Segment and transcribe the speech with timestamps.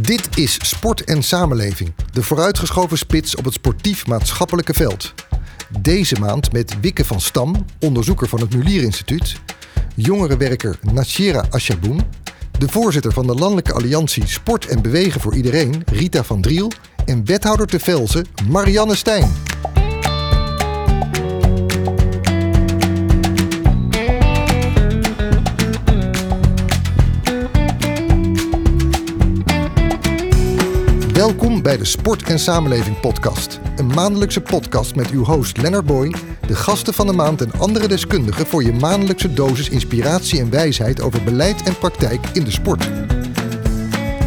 [0.00, 5.14] Dit is Sport en Samenleving, de vooruitgeschoven spits op het sportief-maatschappelijke veld.
[5.80, 9.36] Deze maand met Wikke van Stam, onderzoeker van het Mulier Instituut,
[9.94, 12.00] jongerenwerker Nashira Ashaboun,
[12.58, 16.72] de voorzitter van de Landelijke Alliantie Sport en Bewegen voor Iedereen, Rita van Driel,
[17.04, 19.32] en wethouder te Velzen, Marianne Stijn.
[31.62, 33.60] Bij de Sport en Samenleving podcast.
[33.76, 36.14] Een maandelijkse podcast met uw host Lennart Boy,
[36.46, 41.00] de gasten van de maand en andere deskundigen voor je maandelijkse dosis inspiratie en wijsheid
[41.00, 42.90] over beleid en praktijk in de sport.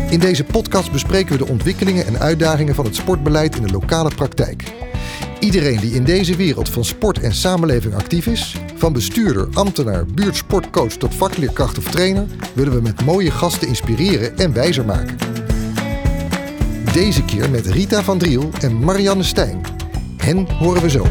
[0.09, 4.15] In deze podcast bespreken we de ontwikkelingen en uitdagingen van het sportbeleid in de lokale
[4.15, 4.63] praktijk.
[5.39, 10.93] Iedereen die in deze wereld van sport en samenleving actief is, van bestuurder, ambtenaar, buurtsportcoach
[10.93, 15.40] tot vakleerkracht of trainer, willen we met mooie gasten inspireren en wijzer maken.
[16.93, 19.61] Deze keer met Rita van Driel en Marianne Stijn.
[20.17, 21.03] Hen horen we zo.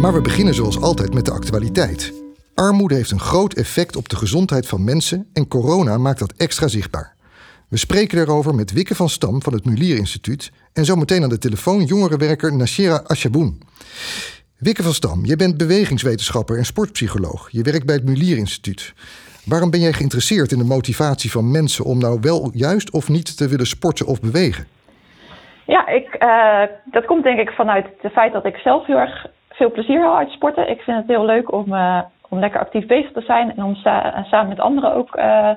[0.00, 2.12] Maar we beginnen zoals altijd met de actualiteit.
[2.54, 6.68] Armoede heeft een groot effect op de gezondheid van mensen en corona maakt dat extra
[6.68, 7.14] zichtbaar.
[7.68, 11.38] We spreken daarover met Wikke van Stam van het Mulier Instituut en zometeen aan de
[11.38, 13.62] telefoon jongerenwerker Nashira Ashaboun.
[14.58, 17.48] Wikke van Stam, je bent bewegingswetenschapper en sportpsycholoog.
[17.50, 18.94] Je werkt bij het Mulier Instituut.
[19.44, 23.36] Waarom ben jij geïnteresseerd in de motivatie van mensen om nou wel juist of niet
[23.36, 24.66] te willen sporten of bewegen?
[25.66, 29.26] Ja, ik, uh, dat komt denk ik vanuit het feit dat ik zelf heel erg
[29.50, 30.70] veel plezier haal uit sporten.
[30.70, 33.74] Ik vind het heel leuk om, uh, om lekker actief bezig te zijn en om
[33.74, 35.50] sa samen met anderen ook uh,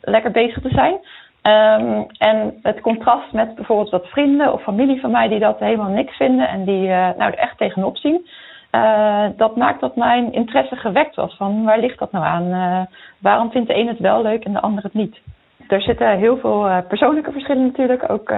[0.00, 0.94] lekker bezig te zijn.
[1.42, 5.90] Um, en het contrast met bijvoorbeeld wat vrienden of familie van mij die dat helemaal
[5.90, 8.26] niks vinden en die nou, er echt tegenop zien.
[8.72, 11.36] Uh, dat maakt dat mijn interesse gewekt was.
[11.36, 12.44] Van waar ligt dat nou aan?
[12.44, 12.80] Uh,
[13.18, 15.20] waarom vindt de een het wel leuk en de ander het niet?
[15.68, 18.28] Er zitten heel veel uh, persoonlijke verschillen natuurlijk, ook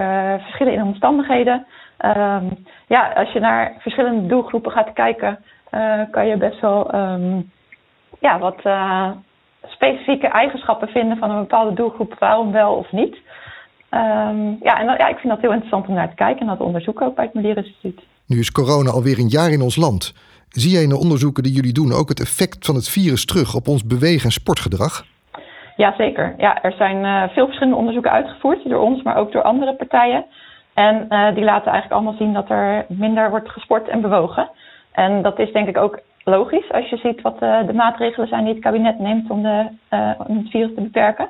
[0.41, 1.65] verschillen in omstandigheden.
[2.05, 5.39] Um, ja, als je naar verschillende doelgroepen gaat kijken,
[6.11, 7.51] kan je best wel um,
[8.19, 8.61] ja, wat
[9.65, 13.15] specifieke eigenschappen vinden van een bepaalde doelgroep, waarom wel of niet.
[13.91, 16.59] Um, ja, en ja, ik vind dat heel interessant om naar te kijken en dat
[16.59, 18.01] onderzoeken ook bij het Medier Instituut.
[18.29, 20.13] Nu is corona alweer een jaar in ons land.
[20.49, 23.55] Zie jij in de onderzoeken die jullie doen ook het effect van het virus terug
[23.55, 25.05] op ons beweeg- en sportgedrag?
[25.75, 26.35] Jazeker.
[26.37, 30.25] Ja, er zijn uh, veel verschillende onderzoeken uitgevoerd door ons, maar ook door andere partijen.
[30.73, 34.49] En uh, die laten eigenlijk allemaal zien dat er minder wordt gesport en bewogen.
[34.91, 38.43] En dat is denk ik ook logisch als je ziet wat uh, de maatregelen zijn
[38.43, 41.29] die het kabinet neemt om, de, het virus te beperken.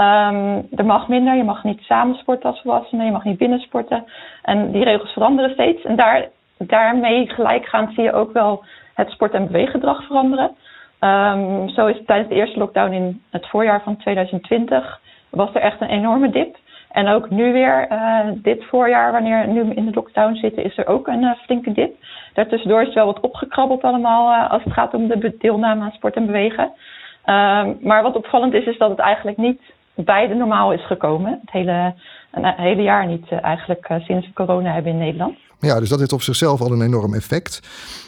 [0.00, 3.60] Um, er mag minder, je mag niet samen sporten als volwassenen, je mag niet binnen
[3.60, 4.04] sporten.
[4.42, 5.84] En die regels veranderen steeds.
[5.84, 10.56] En daar daarmee gelijkgaand zie je ook wel het sport- en beweeggedrag veranderen.
[11.00, 15.00] Um, zo is tijdens de eerste lockdown in het voorjaar van 2020
[15.30, 16.56] was er echt een enorme dip.
[16.90, 20.86] En ook nu weer, uh, dit voorjaar, wanneer nu in de lockdown zitten, is er
[20.86, 21.94] ook een uh, flinke dip.
[22.34, 26.14] Daartussendoor is wel wat opgekrabbeld allemaal uh, als het gaat om de deelname aan sport
[26.14, 26.64] en bewegen.
[26.64, 29.60] Um, maar wat opvallend is, is dat het eigenlijk niet
[29.94, 31.38] bij de normaal is gekomen.
[31.40, 31.94] Het hele,
[32.30, 35.38] een hele jaar niet eigenlijk sinds corona hebben in Nederland.
[35.60, 37.60] Ja, dus dat heeft op zichzelf al een enorm effect.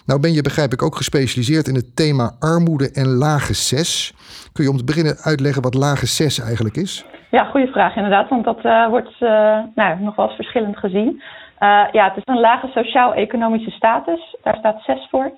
[0.06, 4.14] Nou ben je, begrijp ik, ook gespecialiseerd in het thema armoede en lage ses.
[4.52, 7.04] Kun je om te beginnen uitleggen wat lage ses eigenlijk is?
[7.30, 9.30] Ja, goede vraag inderdaad, want dat uh, wordt uh,
[9.74, 11.22] nou, nog wel eens verschillend gezien.
[11.60, 15.32] Uh, ja, het is een lage sociaal-economische status, daar staat SES voor.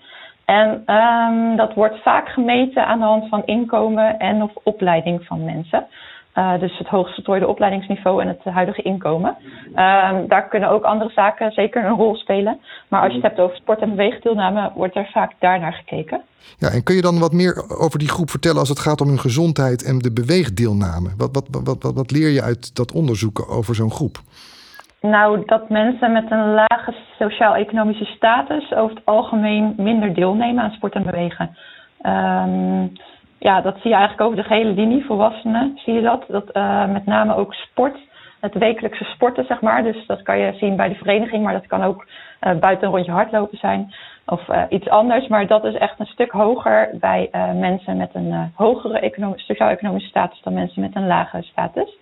[0.45, 5.45] En um, dat wordt vaak gemeten aan de hand van inkomen en of opleiding van
[5.45, 5.87] mensen.
[6.35, 9.37] Uh, dus het hoogst voltooide opleidingsniveau en het huidige inkomen.
[9.71, 12.61] Uh, daar kunnen ook andere zaken zeker een rol spelen.
[12.89, 16.23] Maar als je het hebt over sport- en beweegdeelname, wordt er vaak daarnaar gekeken.
[16.59, 19.09] Ja, en kun je dan wat meer over die groep vertellen als het gaat om
[19.09, 21.11] hun gezondheid en de beweegdeelname?
[21.17, 24.19] Wat, wat, wat, wat, wat leer je uit dat onderzoeken over zo'n groep?
[25.01, 30.95] Nou, dat mensen met een lage sociaal-economische status over het algemeen minder deelnemen aan sport
[30.95, 31.57] en bewegen.
[32.07, 32.93] Um,
[33.41, 36.25] ja, dat zie je eigenlijk over de gehele linie, volwassenen zie je dat.
[36.29, 37.99] Dat uh, met name ook sport,
[38.41, 39.83] het wekelijkse sporten zeg maar.
[39.83, 42.07] Dus dat kan je zien bij de vereniging, maar dat kan ook
[42.41, 43.95] uh, buiten een rondje hardlopen zijn.
[44.27, 48.53] Of uh, iets anders, maar dat is echt een stuk hoger bij mensen met een
[48.55, 51.97] hogere sociaal-economische status dan mensen met een lage status.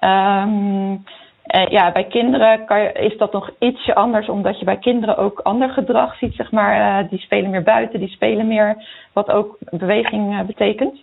[0.00, 1.04] Um,
[1.54, 5.40] uh, ja, bij kinderen kan is dat nog ietsje anders, omdat je bij kinderen ook
[5.40, 7.02] ander gedrag ziet, zeg maar.
[7.02, 8.76] Uh, die spelen meer buiten, die spelen meer,
[9.12, 11.00] wat ook beweging uh, betekent.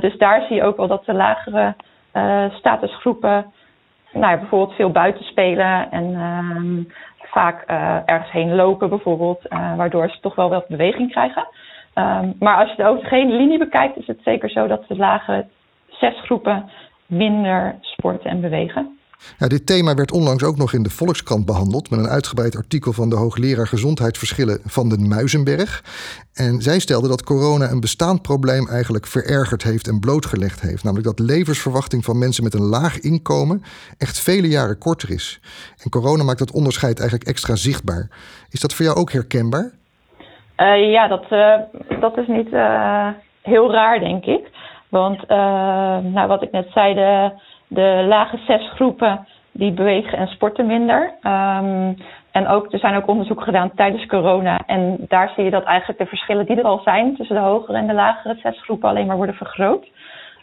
[0.00, 1.74] dus daar zie je ook wel dat de lagere
[2.50, 3.52] statusgroepen,
[4.12, 6.82] nou ja, bijvoorbeeld veel buiten spelen en ehm,
[7.30, 7.62] vaak
[8.06, 9.42] ergens heen lopen bijvoorbeeld,
[9.76, 11.46] waardoor ze toch wel wat beweging krijgen.
[11.94, 15.46] Ehm, maar als je de overgehele linie bekijkt, is het zeker zo dat de lage
[15.88, 16.70] zes groepen
[17.06, 18.98] minder sporten en bewegen.
[19.38, 22.92] Ja, dit thema werd onlangs ook nog in de Volkskrant behandeld met een uitgebreid artikel
[22.92, 25.82] van de hoogleraar gezondheidsverschillen van den Muizenberg.
[26.34, 30.84] En zij stelde dat corona een bestaand probleem eigenlijk verergerd heeft en blootgelegd heeft.
[30.84, 33.62] Namelijk dat levensverwachting van mensen met een laag inkomen
[33.98, 35.40] echt vele jaren korter is.
[35.84, 38.08] En corona maakt dat onderscheid eigenlijk extra zichtbaar.
[38.50, 39.70] Is dat voor jou ook herkenbaar?
[40.56, 41.56] Uh, ja, dat, uh,
[42.00, 43.08] dat is niet uh,
[43.42, 44.52] heel raar, denk ik.
[44.88, 47.32] Want nou, wat ik net zei, de
[47.74, 51.12] de lage zes groepen die bewegen en sporten minder.
[51.22, 51.96] Um,
[52.32, 54.62] en ook, er zijn ook onderzoeken gedaan tijdens corona.
[54.66, 57.78] En daar zie je dat eigenlijk de verschillen die er al zijn tussen de hogere
[57.78, 59.86] en de lagere groepen alleen maar worden vergroot.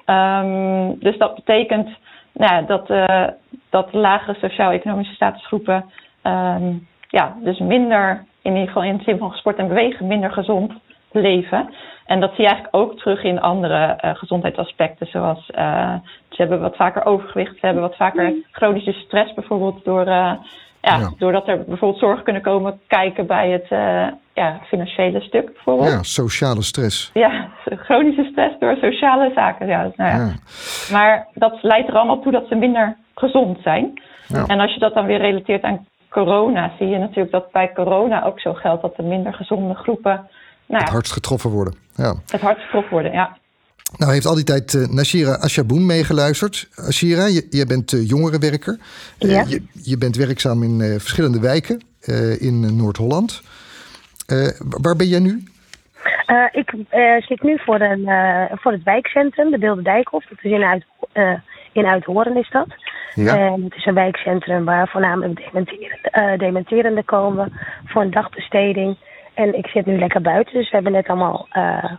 [0.06, 1.90] Um, dus dat betekent
[2.34, 3.28] nou, dat, uh,
[3.70, 5.86] dat de lagere sociaal-economische statusgroepen
[6.24, 10.32] um, ja, dus minder, in ieder geval in het zin van sport en bewegen, minder
[10.32, 10.74] gezond
[11.12, 11.74] leven.
[12.06, 15.94] En dat zie je eigenlijk ook terug in andere uh, gezondheidsaspecten, zoals uh,
[16.30, 20.38] ze hebben wat vaker overgewicht, ze hebben wat vaker chronische stress, bijvoorbeeld door, uh, ja,
[20.82, 23.68] ja, doordat er bijvoorbeeld zorgen kunnen komen kijken bij het
[24.34, 25.90] ja, financiële stuk bijvoorbeeld.
[25.90, 27.12] Ja, sociale stress.
[27.14, 27.50] Ja,
[27.86, 29.68] chronische stress door sociale zaken.
[29.68, 30.18] Ja, nou ja.
[30.18, 30.34] ja.
[30.92, 34.02] Maar dat leidt er allemaal toe dat ze minder gezond zijn.
[34.28, 34.46] Ja.
[34.46, 38.24] En als je dat dan weer relateert aan corona, zie je natuurlijk dat bij corona
[38.24, 40.30] ook zo geldt dat er minder gezonde groepen
[40.72, 41.74] nou het hardst getroffen worden.
[41.96, 42.16] Ja.
[42.28, 43.38] Het hardst getroffen worden, ja.
[43.98, 46.68] Nou heeft al die tijd uh, Nashira Ashaboun meegeluisterd.
[46.76, 48.80] Ashira, je, jij bent uh, jongerenwerker.
[49.20, 49.44] Uh, ja.
[49.48, 51.82] je, je, bent werkzaam in verschillende wijken
[52.40, 53.42] in Noord-Holland.
[54.82, 55.44] waar ben jij nu?
[56.52, 56.74] ik
[57.20, 58.10] zit nu voor, een,
[58.52, 60.26] voor het wijkcentrum, de Beelde Dijkhof.
[60.26, 60.86] Dat is in, Uit,
[61.72, 62.68] in Uithoren is dat.
[63.14, 63.38] Ja.
[63.38, 67.54] En het is een wijkcentrum waar voornamelijk dementerende, dementerende komen
[67.86, 68.98] voor een dagbesteding.
[69.34, 71.92] En ik zit nu lekker buiten, dus we hebben net allemaal uh,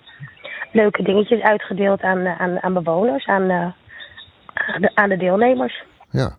[0.73, 3.67] leuke dingetjes uitgedeeld aan, aan, aan bewoners, aan, uh,
[4.95, 5.83] aan de deelnemers.
[6.11, 6.37] Ja.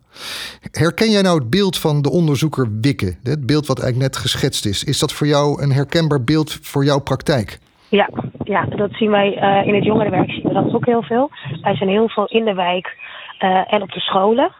[0.71, 3.15] Herken jij nou het beeld van de onderzoeker Wikke?
[3.23, 4.83] Het beeld wat eigenlijk net geschetst is.
[4.83, 7.59] Is dat voor jou een herkenbaar beeld voor jouw praktijk?
[7.89, 8.09] Ja,
[8.43, 11.29] ja dat zien wij uh, in het jongerenwerk zien we dat ook heel veel.
[11.61, 12.97] Wij zijn heel veel in de wijk
[13.67, 14.51] en op de scholen.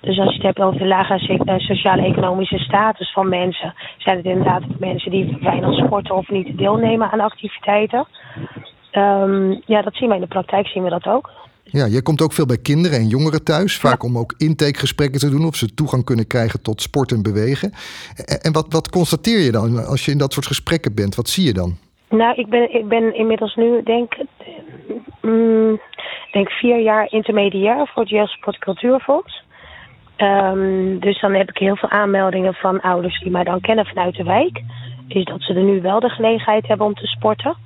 [0.00, 4.26] Dus als je het hebt over de lage eh, sociale-economische status van mensen, zijn het
[4.26, 8.06] inderdaad mensen die weinig sporten of niet deelnemen aan activiteiten.
[8.92, 11.30] Um, ja, dat zien wij in de praktijk, zien we dat ook.
[11.70, 15.30] Ja, jij komt ook veel bij kinderen en jongeren thuis, vaak om ook intakegesprekken te
[15.30, 17.72] doen of ze toegang kunnen krijgen tot sport en bewegen.
[18.42, 21.14] En wat, wat constateer je dan als je in dat soort gesprekken bent?
[21.14, 21.76] Wat zie je dan?
[22.08, 24.16] Nou, ik ben, ik ben inmiddels nu, denk
[25.22, 25.80] mm,
[26.32, 29.44] denk vier jaar intermediair voor het Jeugd Sport Cultuurfonds.
[30.16, 34.14] Um, dus dan heb ik heel veel aanmeldingen van ouders die mij dan kennen vanuit
[34.14, 34.62] de wijk.
[35.08, 37.56] Is dat ze er nu wel de gelegenheid hebben om te sporten.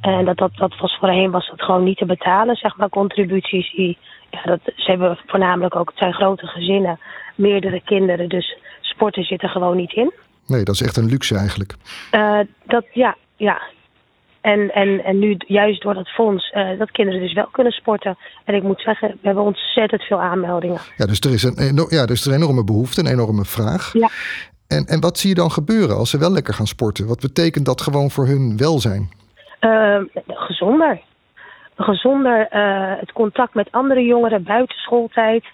[0.00, 3.72] En dat, dat, dat was voorheen was dat gewoon niet te betalen, zeg maar, contributies.
[3.74, 3.98] Die,
[4.30, 6.98] ja, dat, ze hebben voornamelijk ook, het zijn grote gezinnen,
[7.34, 8.28] meerdere kinderen.
[8.28, 10.12] Dus sporten zit er gewoon niet in.
[10.46, 11.74] Nee, dat is echt een luxe eigenlijk.
[12.12, 13.60] Uh, dat, ja, ja,
[14.44, 18.16] en, en, en nu juist door dat fonds uh, dat kinderen dus wel kunnen sporten.
[18.44, 20.80] En ik moet zeggen, we hebben ontzettend veel aanmeldingen.
[20.96, 23.92] Ja, dus er is een, ja, dus er is een enorme behoefte, een enorme vraag.
[23.92, 24.08] Ja.
[24.68, 27.06] En, en wat zie je dan gebeuren als ze wel lekker gaan sporten?
[27.06, 29.10] Wat betekent dat gewoon voor hun welzijn?
[29.60, 31.00] Uh, gezonder.
[31.76, 35.44] Gezonder, uh, het contact met andere jongeren buiten schooltijd.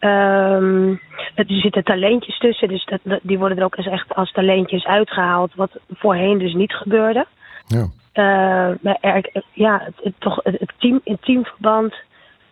[0.00, 1.00] Um,
[1.34, 5.70] er zitten talentjes tussen, dus dat, die worden er ook echt als talentjes uitgehaald, wat
[5.90, 7.26] voorheen dus niet gebeurde.
[7.66, 7.86] Ja.
[8.14, 11.94] Uh, er, ja, het, toch het, team, het teamverband.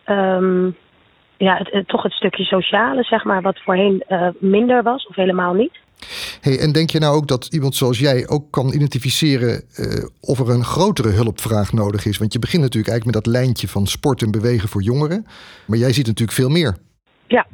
[0.05, 0.75] Um,
[1.37, 5.53] ja, het, toch het stukje sociale, zeg maar, wat voorheen uh, minder was of helemaal
[5.53, 5.77] niet.
[6.41, 10.39] Hey, en denk je nou ook dat iemand zoals jij ook kan identificeren uh, of
[10.39, 12.17] er een grotere hulpvraag nodig is?
[12.17, 15.25] Want je begint natuurlijk eigenlijk met dat lijntje van sport en bewegen voor jongeren.
[15.67, 16.77] Maar jij ziet natuurlijk veel meer.
[17.27, 17.47] Ja,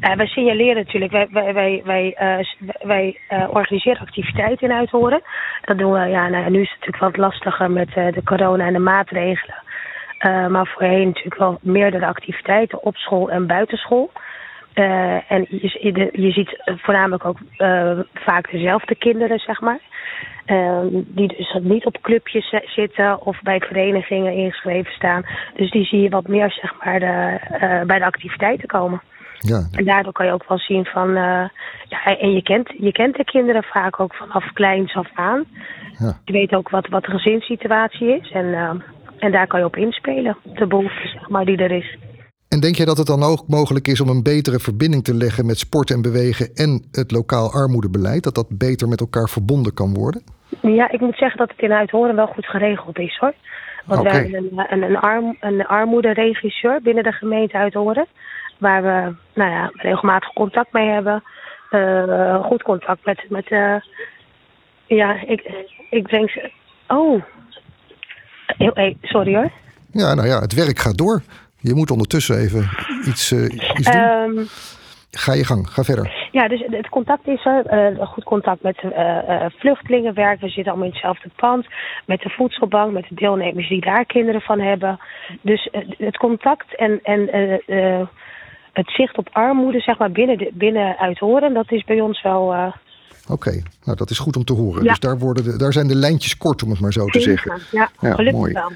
[0.00, 2.46] uh, wij signaleren natuurlijk, wij, wij, wij, wij, uh,
[2.82, 5.22] wij uh, organiseren activiteiten in Uithoren.
[5.64, 8.72] Dat doen we, ja, nou, nu is het natuurlijk wat lastiger met de corona en
[8.72, 9.62] de maatregelen.
[10.50, 14.10] maar voorheen natuurlijk wel meerdere activiteiten op school en buitenschool.
[15.28, 17.38] en je, je, ziet voornamelijk ook
[18.14, 19.80] vaak dezelfde kinderen, zeg maar.
[20.92, 25.26] die dus niet op clubjes zitten of bij verenigingen ingeschreven staan.
[25.54, 27.38] Dus die zie je wat meer zeg maar, de,
[27.86, 29.00] bij de activiteiten komen.
[29.40, 29.68] Ja.
[29.72, 31.48] En daardoor kan je ook wel zien van, uh,
[31.88, 35.44] ja, en je kent, je kent de kinderen vaak ook vanaf kleins af aan.
[35.98, 36.18] Ja.
[36.24, 38.70] Je weet ook wat, wat de gezinssituatie is en, uh,
[39.18, 41.98] en daar kan je op inspelen, de behoefte zeg maar, die er is.
[42.48, 45.46] En denk je dat het dan ook mogelijk is om een betere verbinding te leggen
[45.46, 48.22] met sport en bewegen en het lokaal armoedebeleid?
[48.22, 50.22] Dat dat beter met elkaar verbonden kan worden?
[50.60, 53.34] Ja, ik moet zeggen dat het in Uithoren wel goed geregeld is hoor.
[53.86, 54.10] Want Oké.
[54.10, 58.06] we hebben een, een, een, arm, een armoederegisseur binnen de gemeente Uithoren.
[58.60, 61.22] Waar we nou ja, regelmatig contact mee hebben.
[61.70, 63.24] Eh, goed contact met.
[63.28, 63.76] met eh,
[64.86, 66.50] ja, ik, ik denk.
[66.88, 67.22] Oh.
[68.56, 69.50] Hey, sorry hoor.
[69.92, 71.22] Ja, nou ja, het werk gaat door.
[71.58, 72.68] Je moet ondertussen even
[73.06, 73.44] iets, eh,
[73.78, 74.02] iets doen.
[74.02, 74.44] Ehm,
[75.12, 76.28] Ga je gang, ga verder.
[76.32, 77.96] Ja, dus het contact is er.
[78.06, 80.40] goed contact met eh, vluchtelingenwerk.
[80.40, 81.66] We zitten allemaal in hetzelfde pand.
[82.06, 85.00] Met de voedselbank, met de deelnemers die daar kinderen van hebben.
[85.40, 87.20] Dus het contact en, en
[88.72, 92.52] het zicht op armoede, zeg maar, binnen, de, binnen Uithoren, dat is bij ons wel.
[92.52, 92.72] eh,
[93.28, 94.82] Oké, nou dat is goed om te horen.
[94.82, 94.88] Ja.
[94.88, 97.60] Dus daar, worden de, daar zijn de lijntjes kort, om het maar zo te zeggen.
[97.70, 98.52] Ja, Ja, gelukkig mooi.
[98.52, 98.70] wel.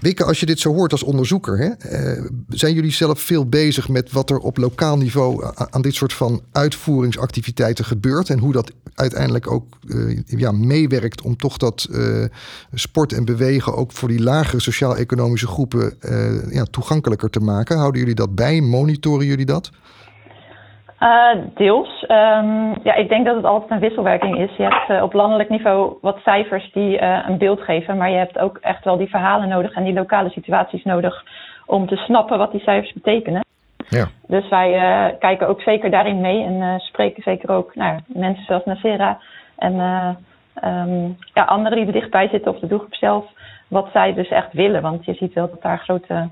[0.00, 3.88] Wikke, als je dit zo hoort als onderzoeker, hè, eh, zijn jullie zelf veel bezig
[3.88, 8.72] met wat er op lokaal niveau aan dit soort van uitvoeringsactiviteiten gebeurt en hoe dat
[8.94, 12.24] uiteindelijk ook eh, ja, meewerkt om toch dat eh,
[12.74, 15.96] sport en bewegen ook voor die lagere sociaal-economische groepen
[16.50, 17.76] ja, toegankelijker te maken?
[17.76, 18.60] Houden jullie dat bij?
[18.60, 19.70] Monitoren jullie dat?
[20.98, 22.04] Eh, deels.
[22.06, 24.56] Ehm, ja, ik denk dat het altijd een wisselwerking is.
[24.56, 28.16] Je hebt eh, op landelijk niveau wat cijfers die eh, een beeld geven, maar je
[28.16, 31.24] hebt ook echt wel die verhalen nodig en die lokale situaties nodig
[31.66, 33.44] om te snappen wat die cijfers betekenen.
[33.88, 34.06] Ja.
[34.26, 39.18] Dus wij kijken ook zeker daarin mee en spreken zeker ook nou, mensen zoals Nasera
[39.58, 39.72] en
[40.54, 43.24] ehm, ja, anderen die er dichtbij zitten of de doelgroep zelf,
[43.68, 44.82] wat zij dus echt willen.
[44.82, 46.28] Want je ziet wel dat daar grote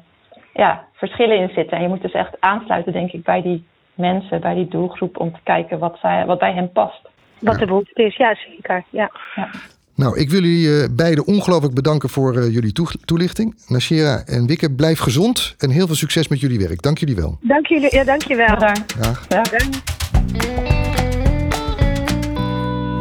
[0.53, 1.77] ja, verschillen in zitten.
[1.77, 3.65] En je moet dus echt aansluiten, denk ik, bij die
[4.03, 7.01] mensen, bij die doelgroep, om te kijken wat, zij, wat bij hen past.
[7.39, 8.85] Wat de behoefte is, ja, zeker.
[8.91, 9.11] Ja.
[9.35, 9.51] Ja.
[9.95, 13.55] Nou, ik wil jullie eh, beiden ongelooflijk bedanken voor eh, jullie toe- toelichting.
[13.67, 16.83] Nashira en Wikke, blijf gezond en heel veel succes met jullie werk.
[16.83, 17.39] Dank jullie wel.
[17.41, 18.59] Dank jullie, ja, dank je wel.
[18.59, 18.85] Daar.
[19.01, 19.27] Dag.
[19.29, 19.43] Ja.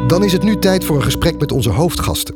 [0.07, 2.35] Dan is het nu tijd voor een gesprek met onze hoofdgasten.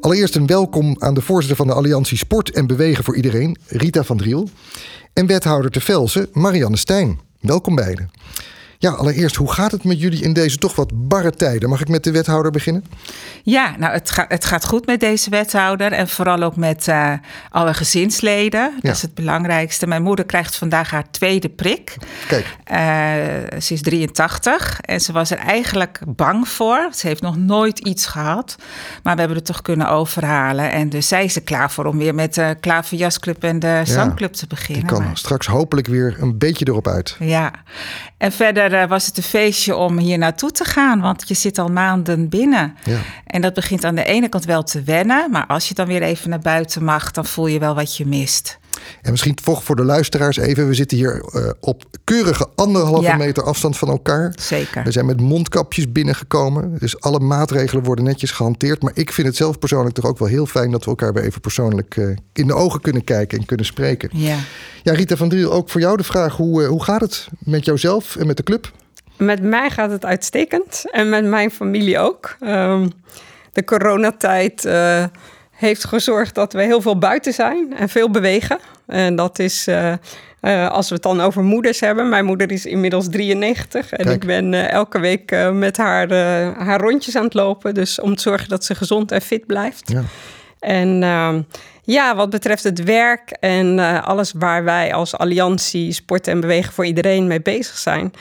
[0.00, 4.02] Allereerst een welkom aan de voorzitter van de Alliantie Sport en Bewegen voor Iedereen, Rita
[4.02, 4.48] van Driel.
[5.12, 7.29] En wethouder te Velsen, Marianne Stijn.
[7.40, 8.10] Welkom beiden.
[8.82, 11.68] Ja, allereerst, hoe gaat het met jullie in deze toch wat barre tijden?
[11.68, 12.84] Mag ik met de wethouder beginnen?
[13.42, 15.92] Ja, nou, het, gaat het gaat goed met deze wethouder.
[15.92, 17.12] En vooral ook met eh,
[17.50, 18.70] alle gezinsleden.
[18.74, 18.90] Dat Ja.
[18.90, 19.86] is het belangrijkste.
[19.86, 21.96] Mijn moeder krijgt vandaag haar tweede prik.
[22.28, 22.80] Kijk, Eh,
[23.60, 26.88] ze is 83 en ze was er eigenlijk bang voor.
[26.94, 28.56] Ze heeft nog nooit iets gehad.
[29.02, 30.72] Maar we hebben het toch kunnen overhalen.
[30.72, 34.32] En dus zij is er klaar voor om weer met de Klaverjasclub en de Zangclub
[34.32, 34.86] te die beginnen.
[34.86, 37.16] kan Maar- straks hopelijk weer een beetje erop uit.
[37.18, 37.52] ja,
[38.20, 41.58] en verder eh, was het een feestje om hier naartoe te gaan, want je zit
[41.58, 42.76] al maanden binnen.
[42.84, 42.98] Ja.
[43.26, 46.02] En dat begint aan de ene kant wel te wennen, maar als je dan weer
[46.02, 48.58] even naar buiten mag, dan voel je wel wat je mist.
[49.02, 50.66] En misschien toch voor de luisteraars even.
[50.68, 53.16] We zitten hier eh, op keurige anderhalve Ja.
[53.16, 54.34] meter afstand van elkaar.
[54.40, 54.84] Zeker.
[54.84, 56.76] We zijn met mondkapjes binnengekomen.
[56.78, 58.82] Dus alle maatregelen worden netjes gehanteerd.
[58.82, 60.70] Maar ik vind het zelf persoonlijk toch ook wel heel fijn...
[60.70, 64.10] dat we elkaar weer even persoonlijk eh, in de ogen kunnen kijken en kunnen spreken.
[64.12, 64.36] Ja.
[64.82, 66.36] Ja, Rita van Driel, ook voor jou de vraag.
[66.36, 68.72] Hoe, eh, hoe gaat het met jouzelf en met de club?
[69.16, 72.36] Met mij gaat het uitstekend en met mijn familie ook.
[72.40, 72.88] Ehm,
[73.52, 75.04] de coronatijd eh,
[75.50, 78.58] heeft gezorgd dat we heel veel buiten zijn en veel bewegen.
[78.90, 79.92] En dat is, eh,
[80.40, 82.08] eh, als we het dan over moeders hebben.
[82.08, 84.22] Mijn moeder is inmiddels 93 en Kijk.
[84.22, 86.12] ik ben eh, elke week met haar,
[86.64, 87.74] haar rondjes aan het lopen.
[87.74, 89.90] Dus om te zorgen dat ze gezond en fit blijft.
[89.90, 90.02] Ja.
[90.58, 91.42] En ehm,
[91.82, 96.86] ja, wat betreft het werk en alles waar wij als Alliantie Sport en Bewegen voor
[96.86, 98.12] Iedereen mee bezig zijn.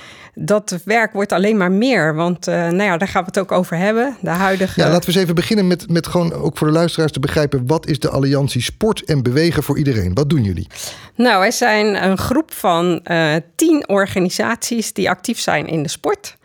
[0.41, 2.15] Dat werk wordt alleen maar meer.
[2.15, 4.17] Want eh, nou ja, daar gaan we het ook over hebben.
[4.21, 4.81] De huidige.
[4.81, 7.67] Ja, laten we eens even beginnen met, met gewoon ook voor de luisteraars te begrijpen...
[7.67, 10.13] wat is de Alliantie Sport en Bewegen voor Iedereen?
[10.13, 10.67] Wat doen jullie?
[11.15, 16.37] Nou, wij zijn een groep van eh, tien organisaties die actief zijn in de sport.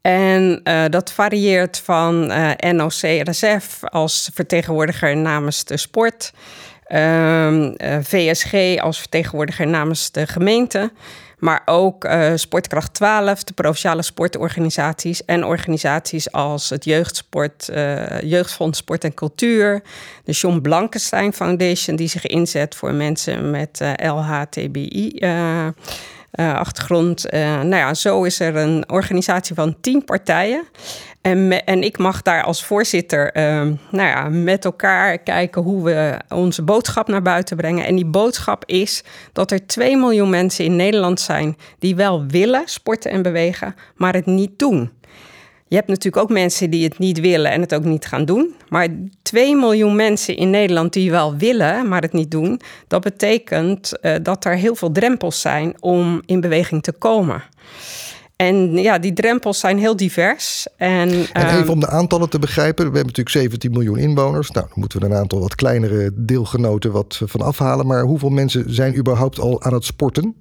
[0.00, 2.26] En eh, dat varieert van
[2.58, 6.32] NOC-RSF als vertegenwoordiger namens de sport.
[6.86, 10.92] ehm, eh, VSG als vertegenwoordiger namens de gemeente.
[11.42, 15.24] Maar ook eh, Sportkracht 12, de provinciale sportorganisaties.
[15.24, 19.82] En organisaties als het Jeugdsport, eh, Jeugdfonds Sport en Cultuur.
[20.24, 25.18] De John Blankenstein Foundation, die zich inzet voor mensen met eh, LHTBI.
[26.32, 27.28] Eh, achtergrond.
[27.28, 30.64] Eh, nou ja, zo is er een organisatie van tien partijen.
[31.20, 33.44] En, en ik mag daar als voorzitter eh,
[33.90, 37.84] nou ja, met elkaar kijken hoe we onze boodschap naar buiten brengen.
[37.84, 42.62] En die boodschap is dat er 2 miljoen mensen in Nederland zijn die wel willen
[42.64, 44.90] sporten en bewegen, maar het niet doen.
[45.72, 48.54] Je hebt natuurlijk ook mensen die het niet willen en het ook niet gaan doen.
[48.68, 48.88] Maar
[49.22, 52.60] 2 miljoen mensen in Nederland die wel willen, maar het niet doen.
[52.88, 57.42] Dat betekent eh, dat er heel veel drempels zijn om in beweging te komen.
[58.36, 60.66] En ja, die drempels zijn heel divers.
[60.76, 62.90] En, En ehm, even om de aantallen te begrijpen.
[62.90, 64.50] We hebben natuurlijk 17 miljoen inwoners.
[64.50, 67.86] Nou, dan moeten we een aantal wat kleinere deelgenoten wat van afhalen.
[67.86, 70.34] Maar hoeveel mensen zijn überhaupt al aan het sporten?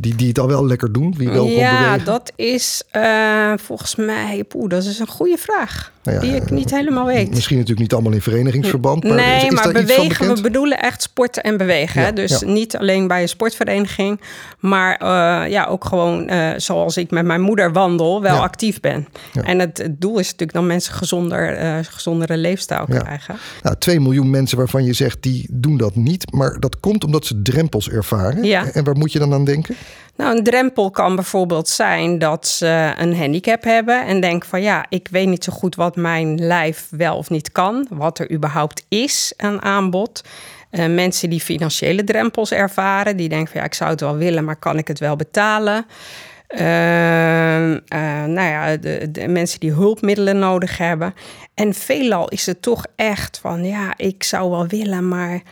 [0.00, 4.44] Die, die het al wel lekker doen, die wel ja, dat is eh, volgens mij,
[4.44, 5.92] poeh, dat is een goede vraag.
[6.02, 7.30] Nou ja, die ik niet helemaal weet.
[7.30, 9.04] Misschien natuurlijk niet allemaal in verenigingsverband.
[9.04, 12.02] Maar nee, is maar bewegen, we bedoelen echt sporten en bewegen.
[12.02, 12.12] Ja?
[12.12, 12.46] Dus ja.
[12.46, 14.20] niet alleen bij een sportvereniging,
[14.58, 19.08] maar eh, ja, ook gewoon eh, zoals ik met mijn moeder wandel, wel actief ben.
[19.44, 23.36] En het, het doel is natuurlijk dat mensen gezonder, eh, gezondere leefstijl krijgen.
[23.62, 26.32] Nou, 2 miljoen mensen waarvan je zegt die doen dat niet.
[26.32, 28.44] Maar dat komt omdat ze drempels ervaren.
[28.44, 28.72] Ja.
[28.72, 29.76] En waar moet je dan aan denken?
[30.20, 34.86] Nou, een drempel kan bijvoorbeeld zijn dat ze een handicap hebben en denken van ja,
[34.88, 38.84] ik weet niet zo goed wat mijn lijf wel of niet kan, wat er überhaupt
[38.88, 40.24] is aan aanbod.
[40.70, 44.44] Eh, mensen die financiële drempels ervaren, die denken van ja, ik zou het wel willen,
[44.44, 45.86] maar kan ik het wel betalen?
[46.46, 46.60] Eh,
[48.26, 51.14] nou ja, de, de mensen die hulpmiddelen nodig hebben.
[51.54, 55.42] En veelal is het toch echt van ja, ik zou wel willen, maar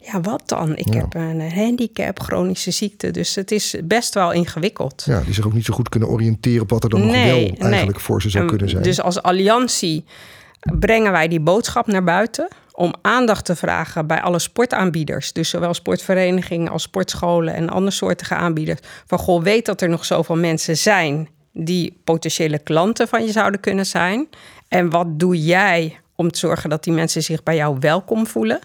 [0.00, 0.76] ja, wat dan?
[0.76, 1.00] Ik Ja.
[1.00, 3.10] heb een handicap, chronische ziekte.
[3.10, 5.02] Dus het is best wel ingewikkeld.
[5.06, 7.50] Ja, die zich ook niet zo goed kunnen oriënteren op wat er dan nog wel
[7.58, 8.82] eigenlijk voor ze zou En kunnen zijn.
[8.82, 10.04] Dus als alliantie
[10.78, 15.32] brengen wij die boodschap naar buiten om aandacht te vragen bij alle sportaanbieders.
[15.32, 18.80] Dus zowel sportverenigingen als sportscholen en andere soortige aanbieders.
[19.06, 23.60] Van goh, weet dat er nog zoveel mensen zijn die potentiële klanten van je zouden
[23.60, 24.28] kunnen zijn.
[24.68, 28.58] En wat doe jij om te zorgen dat die mensen zich bij jou welkom voelen?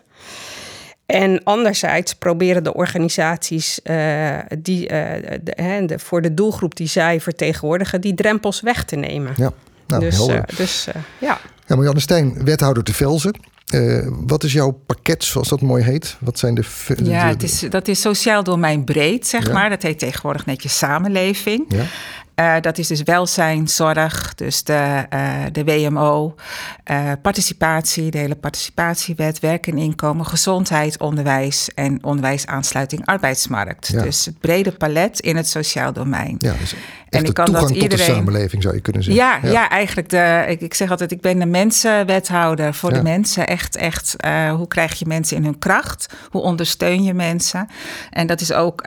[1.05, 6.87] En anderzijds proberen de organisaties eh, die, eh, de, hè, de- voor de doelgroep die
[6.87, 9.33] zij vertegenwoordigen, die drempels weg te nemen.
[9.37, 9.51] ja,
[9.87, 10.35] nou, dus helder.
[10.47, 11.39] eh, dus eh, ja.
[11.67, 13.33] Ja, Marianne Stijn, wethouder te Velzen.
[13.67, 16.17] Eh, wat is jouw pakket, zoals dat mooi heet?
[16.19, 16.63] Wat zijn de...
[17.03, 19.53] Ja, de- het is, dat is sociaal domein breed, zeg Ja.
[19.53, 19.69] maar.
[19.69, 21.65] Dat heet tegenwoordig netjes samenleving.
[21.67, 21.83] Ja.
[22.35, 26.35] Eh, dat is dus welzijn, zorg, dus de, eh, de WMO,
[26.83, 33.87] eh, participatie, de hele participatiewet, werk en inkomen, gezondheid, onderwijs en onderwijsaansluiting arbeidsmarkt.
[33.87, 34.01] Ja.
[34.01, 36.35] Dus het brede palet in het sociaal domein.
[36.37, 36.75] Ja, dus
[37.09, 39.23] En ik kan dat toegang tot de iedereen- samenleving zou je kunnen zeggen.
[39.23, 39.69] Ja, ja.
[39.69, 40.09] eigenlijk.
[40.09, 42.97] De, ik, ik zeg altijd, ik ben de mensenwethouder voor Ja.
[42.97, 43.47] de mensen.
[43.47, 44.15] Echt, echt.
[44.55, 46.13] hoe krijg je mensen in hun kracht?
[46.29, 47.67] Hoe ondersteun je mensen?
[48.09, 48.83] En dat is ook,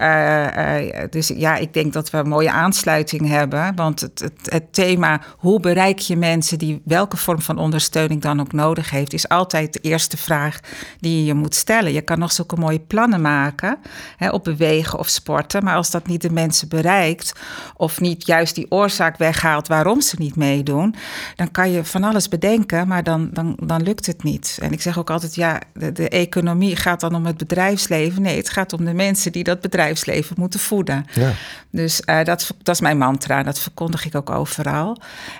[1.10, 3.34] dus ja, ik denk dat we een mooie aansluiting hebben.
[3.74, 8.40] Want het, het, het thema, hoe bereik je mensen die welke vorm van ondersteuning dan
[8.40, 10.60] ook nodig heeft, is altijd de eerste vraag
[11.00, 11.92] die je je moet stellen.
[11.92, 13.78] Je kan nog zulke mooie plannen maken
[14.16, 15.64] hè, op bewegen of sporten.
[15.64, 17.32] Maar als dat niet de mensen bereikt,
[17.76, 20.94] of niet juist die oorzaak weghaalt waarom ze niet meedoen,
[21.36, 24.58] dan kan je van alles bedenken, maar dan, dan, dan lukt het niet.
[24.60, 28.22] En ik zeg ook altijd, ja, de, de economie gaat dan om het bedrijfsleven.
[28.22, 31.04] Nee, het gaat om de mensen die dat bedrijfsleven moeten voeden.
[31.12, 31.32] Ja.
[31.70, 34.96] Dus eh, dat, dat is mijn mantra, dat verkondig ik ook overal.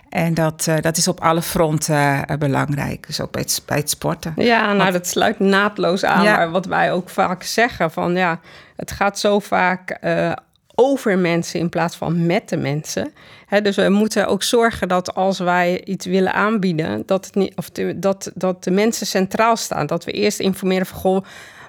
[0.09, 3.77] En dat, eh, dat is op alle fronten eh, belangrijk, dus ook bij het, bij
[3.77, 4.33] het sporten.
[4.37, 6.37] Ja, nou, dat sluit naadloos aan Ja.
[6.37, 7.91] bij wat wij ook vaak zeggen.
[7.91, 8.41] Van ja,
[8.77, 10.33] het gaat zo vaak eh,
[10.75, 13.13] over mensen in plaats van met de mensen.
[13.47, 17.57] Hè, dus we moeten ook zorgen dat als wij iets willen aanbieden, dat, het niet,
[17.57, 19.87] of de, dat, dat de mensen centraal staan.
[19.87, 21.25] Dat we eerst informeren van goh.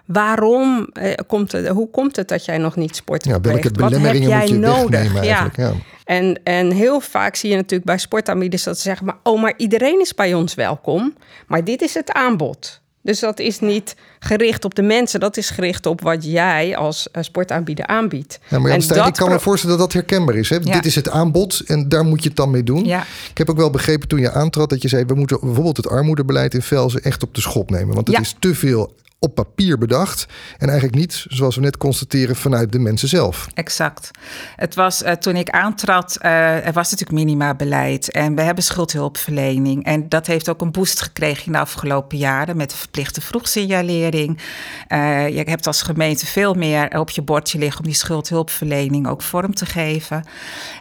[0.08, 3.26] Waarom eh, komt het, hoe komt het dat jij nog niet sport?
[3.26, 3.64] Ja, welke beweegt?
[3.64, 4.90] Wat heb belemmeringen jij moet je nodig?
[4.90, 5.58] wegnemen eigenlijk?
[5.58, 5.74] Ja.
[6.06, 9.54] En, en heel vaak zie je natuurlijk bij sportaanbieders dat ze zeggen: maar, Oh, maar
[9.58, 11.14] iedereen is bij ons welkom.
[11.48, 12.82] Maar dit is het aanbod.
[13.02, 17.12] Dus dat is niet gericht op de mensen, dat is gericht op wat jij als
[17.12, 18.40] eh, sportaanbieder aanbiedt.
[18.48, 20.50] Ja, maar En Jan Stijn, dat ik kan me voorstellen dat dat herkenbaar is.
[20.50, 20.56] Hè?
[20.56, 20.74] Ja.
[20.74, 22.86] Dit is het aanbod en daar moet je het dan mee doen.
[22.86, 23.02] Ja.
[23.30, 25.06] Ik heb ook wel begrepen toen je aantrad dat je zei...
[25.06, 27.96] we moeten bijvoorbeeld het armoedebeleid in Velzen echt op de schop nemen.
[27.96, 28.22] Want het Ja.
[28.22, 30.26] is te veel op papier bedacht...
[30.58, 33.48] en eigenlijk niet, zoals we net constateren, vanuit de mensen zelf.
[33.54, 34.12] Exact.
[34.56, 39.86] Het was eh, toen ik aantrad, eh, er was natuurlijk minimabeleid en we hebben schuldhulpverlening.
[39.86, 44.40] En dat heeft ook een boost gekregen in de afgelopen jaren met de verplichte vroegsignalering.
[44.88, 49.22] Eh, je hebt als gemeente veel meer op je bordje liggen om die schuldhulpverlening ook
[49.22, 50.24] vorm te geven.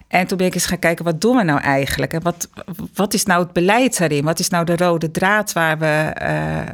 [0.09, 2.13] En toen ben ik eens gaan kijken, wat doen we nou eigenlijk?
[2.13, 2.49] En wat,
[2.95, 4.25] wat is nou het beleid daarin?
[4.25, 6.11] Wat is nou de rode draad waar we,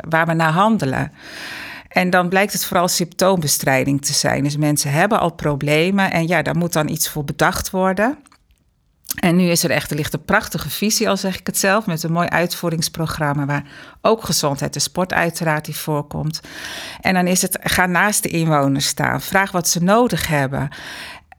[0.08, 1.12] waar we naar handelen?
[1.92, 4.42] En dan blijkt het vooral symptoombestrijding te zijn.
[4.42, 8.18] Dus mensen hebben al problemen en ja, daar moet dan iets voor bedacht worden.
[9.14, 11.86] En nu is er echt, er ligt een prachtige visie, al zeg ik het zelf,
[11.86, 13.64] met een mooi uitvoeringsprogramma waar
[14.00, 16.40] ook gezondheid en sport uiteraard in voorkomt.
[17.00, 20.68] En dan is het, ga naast de inwoners staan, vraag wat ze nodig hebben.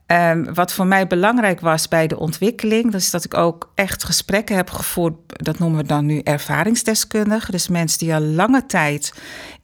[0.06, 4.04] Ehm, wat voor mij belangrijk was bij de ontwikkeling, dat is dat ik ook echt
[4.04, 5.14] gesprekken heb gevoerd.
[5.26, 7.52] Dat noemen we dan nu ervaringsdeskundigen.
[7.52, 9.14] Dus mensen die al lange tijd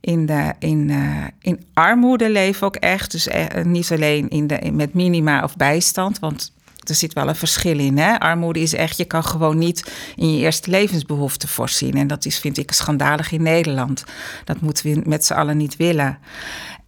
[0.00, 3.10] in, de, in, eh, in armoede leven, ook echt.
[3.10, 6.18] Dus eh, niet alleen in de, met minima of bijstand.
[6.18, 6.52] Want
[6.88, 7.98] er zit wel een verschil in.
[7.98, 8.18] Hè?
[8.18, 11.94] Armoede is echt, je kan gewoon niet in je eerste levensbehoeften voorzien.
[11.94, 14.04] En dat is, vind ik, schandalig in Nederland.
[14.44, 16.18] Dat moeten we met z'n allen niet willen.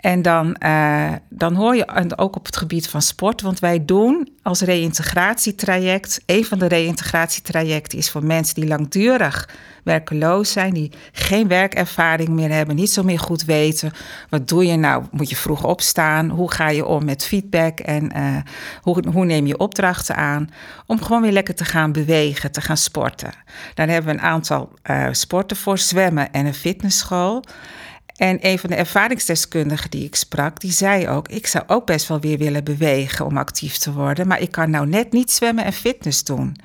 [0.02, 4.28] En dan, uh, dan hoor je ook op het gebied van sport, want wij doen
[4.42, 9.48] als reïntegratietraject, een van de reïntegratietrajecten is voor mensen die langdurig
[9.84, 13.92] werkeloos zijn, die geen werkervaring meer hebben, niet zo meer goed weten.
[14.28, 15.04] Wat doe je nou?
[15.10, 16.28] Moet je vroeg opstaan?
[16.28, 18.36] Hoe ga je om met feedback en uh,
[18.82, 20.50] hoe, hoe neem je opdrachten aan?
[20.86, 23.32] Om gewoon weer lekker te gaan bewegen, te gaan sporten.
[23.74, 27.44] Dan hebben we een aantal uh, sporten voor, zwemmen en een fitnessschool.
[28.16, 32.08] En een van de ervaringsdeskundigen die ik sprak, die zei ook: Ik zou ook best
[32.08, 35.64] wel weer willen bewegen om actief te worden, maar ik kan nou net niet zwemmen
[35.64, 36.56] en fitness doen.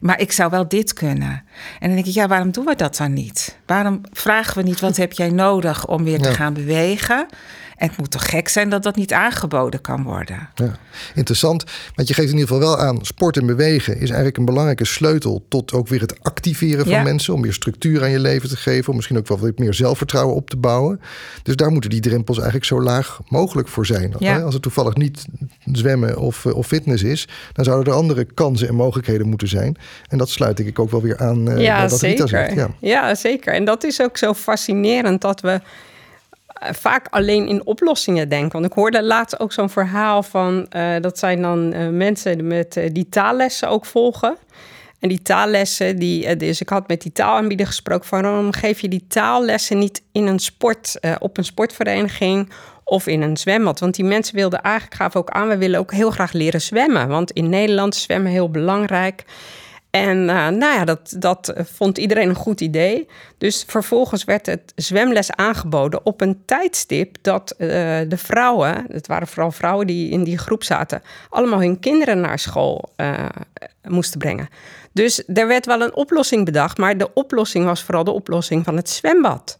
[0.00, 1.44] Maar ik zou wel dit kunnen.
[1.80, 3.58] En dan denk ik, ja, waarom doen we dat dan niet?
[3.66, 7.26] Waarom vragen we niet wat heb jij nodig om weer te gaan bewegen?
[7.76, 10.48] En het moet toch gek zijn dat dat niet aangeboden kan worden.
[10.54, 10.76] Ja,
[11.14, 11.64] interessant.
[11.94, 14.84] Want je geeft in ieder geval wel aan, sport en bewegen is eigenlijk een belangrijke
[14.84, 17.34] sleutel tot ook weer het activeren van mensen.
[17.34, 18.88] Om meer structuur aan je leven te geven.
[18.88, 21.00] Om misschien ook wel wat meer zelfvertrouwen op te bouwen.
[21.42, 24.14] Dus daar moeten die drempels eigenlijk zo laag mogelijk voor zijn.
[24.18, 24.40] Ja.
[24.40, 25.24] Als het toevallig niet
[25.72, 29.76] zwemmen of, eh, of fitness is, dan zouden er andere kansen en mogelijkheden moeten zijn.
[30.08, 32.24] En dat sluit ik ook wel weer aan uh, ja, wat zeker.
[32.24, 32.54] Rita zegt.
[32.54, 32.68] Ja.
[32.80, 33.54] ja, zeker.
[33.54, 35.60] En dat is ook zo fascinerend dat we eh,
[36.72, 38.52] vaak alleen in oplossingen denken.
[38.52, 40.66] Want ik hoorde laatst ook zo'n verhaal van...
[40.76, 44.36] Uh, dat zijn dan uh, mensen met, uh, die taallessen ook volgen.
[45.00, 48.08] En die taallessen, die, dus ik had met die taalaanbieder gesproken...
[48.08, 52.52] van waarom geef je die taallessen niet in een sport, op een sportvereniging...
[52.84, 53.80] of in een zwembad?
[53.80, 55.48] Want die mensen wilden eigenlijk, gaven ook aan...
[55.48, 57.08] we willen ook heel graag leren zwemmen.
[57.08, 59.24] Want in Nederland zwemmen heel belangrijk...
[59.94, 63.08] En uh, nou ja, dat, dat vond iedereen een goed idee.
[63.38, 67.68] Dus vervolgens werd het zwemles aangeboden op een tijdstip dat uh,
[68.08, 72.38] de vrouwen, het waren vooral vrouwen die in die groep zaten, allemaal hun kinderen naar
[72.38, 73.24] school uh,
[73.82, 74.48] moesten brengen.
[74.92, 78.76] Dus er werd wel een oplossing bedacht, maar de oplossing was vooral de oplossing van
[78.76, 79.58] het zwembad.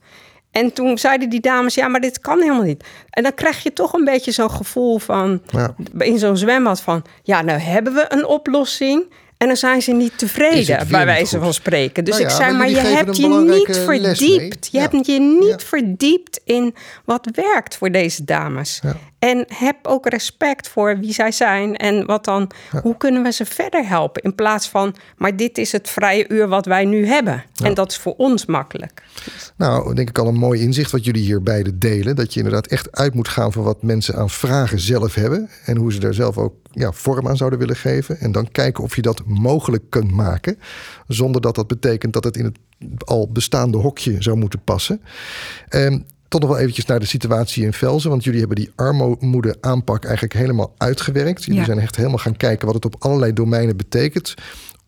[0.51, 2.85] En toen zeiden die dames, ja, maar dit kan helemaal niet.
[3.11, 5.75] En dan krijg je toch een beetje zo'n gevoel van, ja.
[5.99, 9.13] in zo'n zwembad van, ja, nou hebben we een oplossing.
[9.45, 12.05] En dan zijn ze niet tevreden, bij wijze van spreken.
[12.05, 14.69] Dus nou ja, ik zei, maar, maar je hebt je niet verdiept.
[14.71, 14.81] Je ja.
[14.81, 15.67] hebt je niet ja.
[15.67, 18.81] verdiept in wat werkt voor deze dames.
[19.25, 22.51] En heb ook respect voor wie zij zijn en wat dan,
[22.83, 24.23] hoe kunnen we ze verder helpen?
[24.23, 27.45] In plaats van, maar dit is het vrije uur wat wij nu hebben.
[27.63, 29.03] En dat is voor ons makkelijk.
[29.57, 32.17] Nou, denk ik al een mooi inzicht wat jullie hier beide delen.
[32.17, 35.51] Dat je inderdaad echt uit moet gaan van wat mensen aan vragen zelf hebben.
[35.65, 38.21] En hoe ze daar zelf ook ja, vorm aan zouden willen geven.
[38.21, 40.59] En dan kijken of je dat mogelijk kunt maken.
[41.07, 42.59] Zonder dat dat betekent dat het in het
[43.05, 45.01] al bestaande hokje zou moeten passen.
[45.71, 48.11] Um, tot nog wel eventjes naar de situatie in Velzen.
[48.11, 51.45] Want jullie hebben die armoede aanpak eigenlijk helemaal uitgewerkt.
[51.45, 51.67] Jullie ja.
[51.67, 54.35] zijn echt helemaal gaan kijken wat het op allerlei domeinen betekent.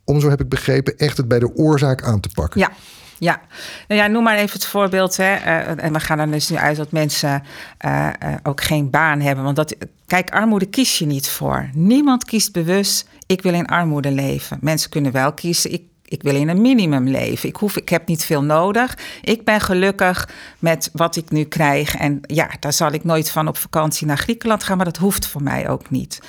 [0.04, 2.60] Om, zo heb ik begrepen, echt het bij de oorzaak aan te pakken.
[2.60, 2.70] Ja,
[3.18, 3.40] ja,
[3.88, 5.16] nou ja, noem maar even het voorbeeld.
[5.16, 5.36] Hè.
[5.36, 7.42] Uh, en we gaan er dus nu uit dat mensen
[7.84, 9.44] uh, uh, ook geen baan hebben.
[9.44, 11.70] Want dat, kijk, armoede kies je niet voor.
[11.72, 14.58] Niemand kiest bewust, ik wil in armoede leven.
[14.60, 17.48] Mensen kunnen wel kiezen, ik ik wil in een minimum leven.
[17.48, 18.98] Ik, hoef, ik heb niet veel nodig.
[19.22, 21.96] Ik ben gelukkig met wat ik nu krijg.
[21.96, 25.26] En ja, daar zal ik nooit van op vakantie naar Griekenland gaan, maar dat hoeft
[25.26, 26.20] voor mij ook niet.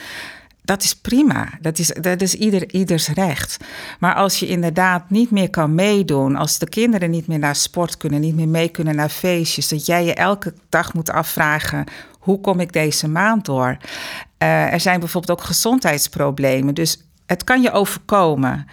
[0.68, 1.50] Dat is prima.
[1.62, 3.58] Dat is, dat is ieder, ieders recht.
[4.00, 7.98] Maar als je inderdaad niet meer kan meedoen, als de kinderen niet meer naar sport
[7.98, 11.86] kunnen, niet meer mee kunnen naar feestjes, dat jij je elke dag moet afvragen:
[12.20, 13.78] hoe kom ik deze maand door?
[14.44, 16.74] Uh, er zijn bijvoorbeeld ook gezondheidsproblemen.
[16.74, 18.68] Dus het kan je overkomen.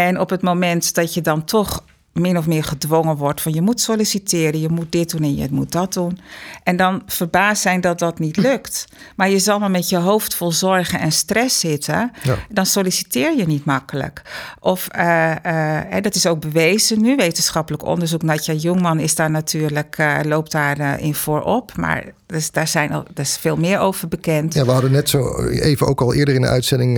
[0.00, 3.60] En op het moment dat je dan toch min of meer gedwongen wordt van je
[3.60, 6.18] moet solliciteren, je moet dit doen en je moet dat doen.
[6.62, 8.84] En dan verbaasd zijn dat dat niet lukt.
[9.16, 12.12] Maar je zal maar met je hoofd vol zorgen en stress zitten.
[12.22, 12.36] Ja.
[12.48, 14.22] Dan solliciteer je niet makkelijk.
[14.60, 18.22] Of uh, uh, dat is ook bewezen nu, wetenschappelijk onderzoek.
[18.22, 21.76] Natja Jongman is daar natuurlijk, uh, loopt daarin in voorop.
[21.76, 24.54] Maar dus daar zijn er is veel meer over bekend.
[24.54, 26.94] Ja, we hadden net zo even ook al eerder in de uitzending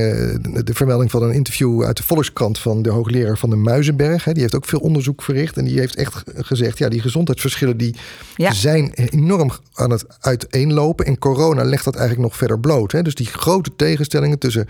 [0.64, 4.24] de vermelding van een interview uit de Volkskrant van de hoogleraar van de Muizenberg.
[4.24, 7.96] Die heeft ook veel onderzoek verricht en die heeft echt gezegd: ja, die gezondheidsverschillen die
[8.36, 8.52] ja.
[8.52, 11.06] zijn enorm aan het uiteenlopen.
[11.06, 12.92] En corona legt dat eigenlijk nog verder bloot.
[12.92, 13.02] Hè?
[13.02, 14.68] Dus die grote tegenstellingen tussen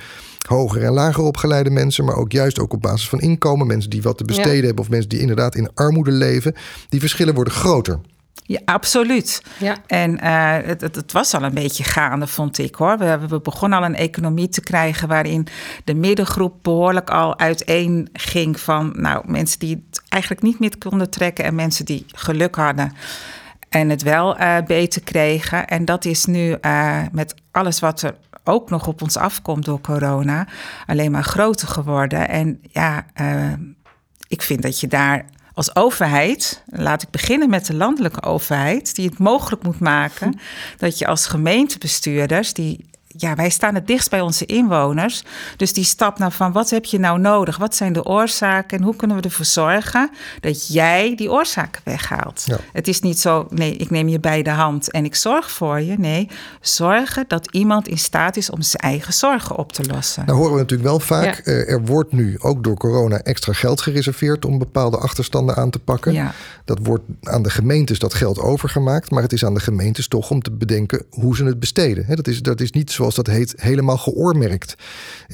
[0.49, 4.03] hoger en lager opgeleide mensen, maar ook juist ook op basis van inkomen, mensen die
[4.03, 4.65] wat te besteden ja.
[4.65, 6.55] hebben of mensen die inderdaad in armoede leven,
[6.89, 8.01] die verschillen worden groter.
[8.45, 9.43] Ja, absoluut.
[9.59, 9.77] Ja.
[9.87, 12.99] En uh, het, het, was al een beetje gaande, vond ik hoor.
[12.99, 15.47] We, we begonnen al een economie te krijgen waarin
[15.85, 21.11] de middengroep behoorlijk al uiteen ging van nou, mensen die het eigenlijk niet meer konden
[21.11, 22.93] trekken en mensen die geluk hadden
[23.69, 25.67] en het wel uh, beter kregen.
[25.67, 28.15] En dat is nu uh, met alles wat er
[28.45, 30.47] ook nog op ons afkomt door corona,
[30.87, 32.29] alleen maar groter geworden.
[32.29, 33.07] En ja,
[34.29, 39.09] ik vind dat je daar als overheid, laat ik beginnen met de landelijke overheid, die
[39.09, 40.39] het mogelijk moet maken
[40.79, 45.23] dat je als gemeentebestuurders, die ja, wij staan het dichtst bij onze inwoners.
[45.57, 47.57] Dus die stap naar van wat heb je nou nodig?
[47.57, 48.79] Wat zijn de oorzaken?
[48.79, 52.47] En hoe kunnen we ervoor zorgen dat jij die oorzaken weghaalt?
[52.73, 55.81] Het is niet zo, nee, ik neem je bij de hand en ik zorg voor
[55.81, 55.99] je.
[55.99, 56.29] Nee,
[56.61, 60.27] zorgen dat iemand in staat is om zijn eigen zorgen op te lossen.
[60.27, 63.81] Nou horen we natuurlijk wel vaak, eh, er wordt nu ook door corona extra geld
[63.81, 66.13] gereserveerd om bepaalde achterstanden aan te pakken.
[66.13, 66.35] Ja.
[66.65, 70.31] Dat wordt aan de gemeentes dat geld overgemaakt, maar het is aan de gemeentes toch
[70.31, 72.17] om te bedenken hoe ze het besteden.
[72.17, 74.75] Dat is, dat is niet zo zoals dat heet, helemaal geoormerkt.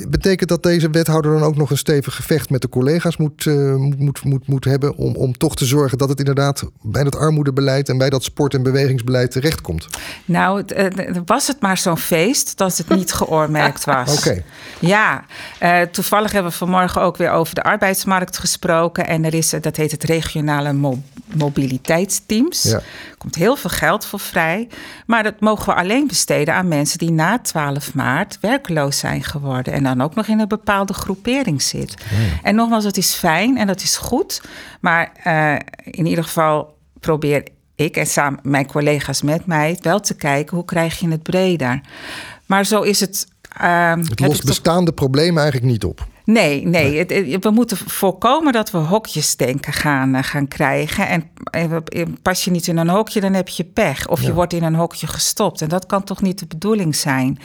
[0.08, 3.74] Betekent dat deze wethouder dan ook nog een stevig gevecht met de collega's moet, uh,
[3.74, 7.88] moet, moet, moet hebben om, om toch te zorgen dat het inderdaad bij dat armoedebeleid
[7.88, 9.86] en bij dat sport- en bewegingsbeleid terechtkomt?
[10.24, 10.86] Nou, uh,
[11.24, 14.18] was het maar zo'n feest dat het niet geoormerkt was.
[14.18, 14.42] Oké.
[14.78, 15.24] Ja,
[15.62, 19.06] uh, toevallig hebben we vanmorgen ook weer over de arbeidsmarkt gesproken.
[19.06, 20.98] En er is, dat heet het regionale mo
[21.34, 22.62] mobiliteitsteams.
[22.62, 22.76] Ja.
[22.76, 24.68] Er komt heel veel geld voor vrij.
[25.06, 27.57] Maar dat mogen we alleen besteden aan mensen die na 12
[27.94, 29.72] maart werkloos zijn geworden.
[29.72, 31.94] En dan ook nog in een bepaalde groepering zit.
[32.42, 34.42] En nogmaals, het is fijn en dat is goed.
[34.80, 40.14] Maar uh, in ieder geval probeer ik en samen mijn collega's met mij wel te
[40.14, 41.80] kijken hoe krijg je het breder.
[42.46, 43.26] Maar zo is het.
[43.62, 46.06] Uh, het lost bestaande problemen eigenlijk niet op.
[46.30, 47.06] Nee, nee.
[47.38, 51.08] we moeten voorkomen dat we hokjesdenken gaan, uh, gaan krijgen.
[51.08, 51.30] En
[52.22, 54.08] pas je niet in een hokje, dan heb je pech.
[54.08, 55.62] Of je wordt in een hokje gestopt.
[55.62, 57.38] En dat kan toch niet de bedoeling zijn.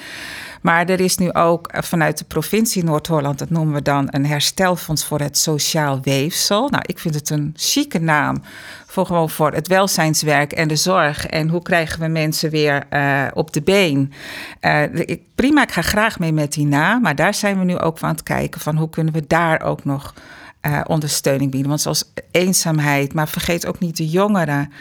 [0.63, 4.26] Maar er is nu ook eh, vanuit de provincie Noord-Holland, dat noemen we dan een
[4.26, 6.69] herstelfonds voor het sociaal weefsel.
[6.69, 8.41] Nou, ik vind het een chique naam
[8.86, 11.26] voor gewoon voor het welzijnswerk en de zorg.
[11.26, 14.13] En hoe krijgen we mensen weer uh, op de been?
[14.62, 17.02] Uh, ik, prima, ik ga graag mee met die naam.
[17.02, 19.86] Maar daar zijn we nu ook aan het kijken van hoe kunnen we daar ook
[19.86, 20.13] nog
[20.62, 21.69] uh, ondersteuning bieden.
[21.69, 24.71] Want zoals eenzaamheid, maar vergeet ook niet de jongeren,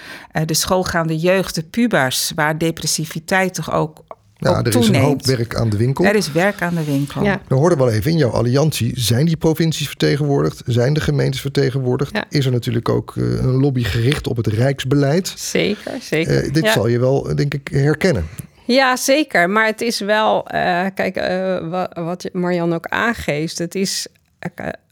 [0.45, 4.03] de schoolgaande jeugd, de pubers, waar depressiviteit toch ook
[4.51, 6.05] ja, er is een hoop werk aan de winkel.
[6.05, 7.25] Er is werk aan de winkel.
[7.25, 7.41] Ja.
[7.49, 8.93] We hoorden wel even in jouw alliantie.
[8.95, 10.63] Zijn die provincies vertegenwoordigd?
[10.67, 12.21] Zijn de gemeentes vertegenwoordigd?
[12.29, 15.33] Is er natuurlijk ook uh, een lobby gericht op het rijksbeleid?
[15.37, 16.45] Zeker, zeker.
[16.45, 18.27] Uh, dit zal je wel, denk ik, herkennen.
[18.65, 19.51] Ja, zeker.
[19.51, 21.15] Maar het is wel, uh, kijk,
[21.71, 23.59] wat, wat Marian ook aangeeft.
[23.59, 24.07] Het is,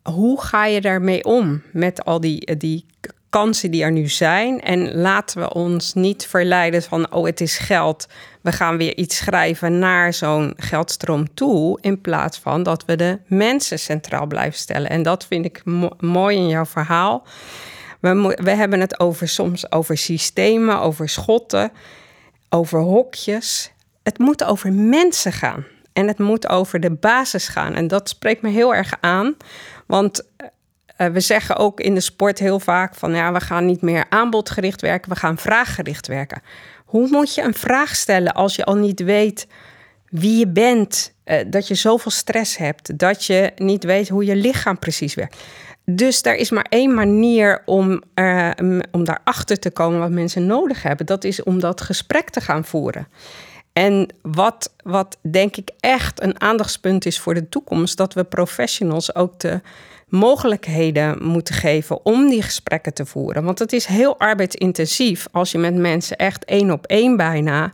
[0.02, 2.84] hoe ga je daarmee om met al die, die
[3.30, 4.60] kansen die er nu zijn.
[4.60, 8.06] En laten we ons niet verleiden van, oh, het is geld.
[8.40, 11.78] We gaan weer iets schrijven naar zo'n geldstroom toe.
[11.80, 14.90] In plaats van dat we de mensen centraal blijven stellen.
[14.90, 15.62] En dat vind ik
[16.00, 17.26] mooi in jouw verhaal.
[18.00, 21.72] We, we hebben het over soms over systemen, over schotten,
[22.48, 23.72] over hokjes.
[24.02, 25.64] Het moet over mensen gaan.
[25.92, 27.74] En het moet over de basis gaan.
[27.74, 29.36] En dat spreekt me heel erg aan.
[29.86, 30.22] Want
[31.00, 34.04] uh, we zeggen ook in de sport heel vaak van ja, we gaan niet meer
[34.08, 36.42] aanbodgericht werken, we gaan vraaggericht werken.
[36.90, 39.46] Hoe moet je een vraag stellen als je al niet weet
[40.08, 44.36] wie je bent, uh, dat je zoveel stress hebt, dat je niet weet hoe je
[44.36, 45.36] lichaam precies werkt?
[45.84, 48.50] Dus er is maar één manier om, uh,
[48.90, 51.06] om daarachter te komen wat mensen nodig hebben.
[51.06, 53.06] Dat is om dat gesprek te gaan voeren.
[53.72, 59.14] En wat, wat denk ik echt een aandachtspunt is voor de toekomst, dat we professionals
[59.14, 59.60] ook de
[60.08, 63.44] mogelijkheden moeten geven om die gesprekken te voeren.
[63.44, 67.72] Want het is heel arbeidsintensief als je met mensen echt één op één bijna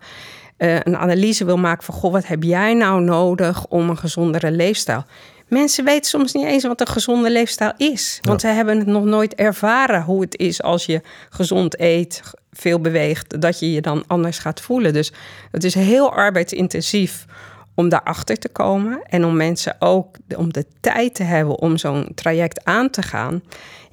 [0.59, 4.51] uh, een analyse wil maken van goh, wat heb jij nou nodig om een gezondere
[4.51, 5.05] leefstijl?
[5.49, 8.19] Mensen weten soms niet eens wat een gezonde leefstijl is.
[8.23, 12.23] Want ze hebben het nog nooit ervaren hoe het is als je gezond eet,
[12.57, 14.93] veel beweegt, dat je je dan anders gaat voelen.
[14.93, 15.13] Dus
[15.51, 17.27] het is heel arbeidsintensief
[17.75, 22.09] om daarachter te komen en om mensen ook om de tijd te hebben om zo'n
[22.15, 23.43] traject aan te gaan.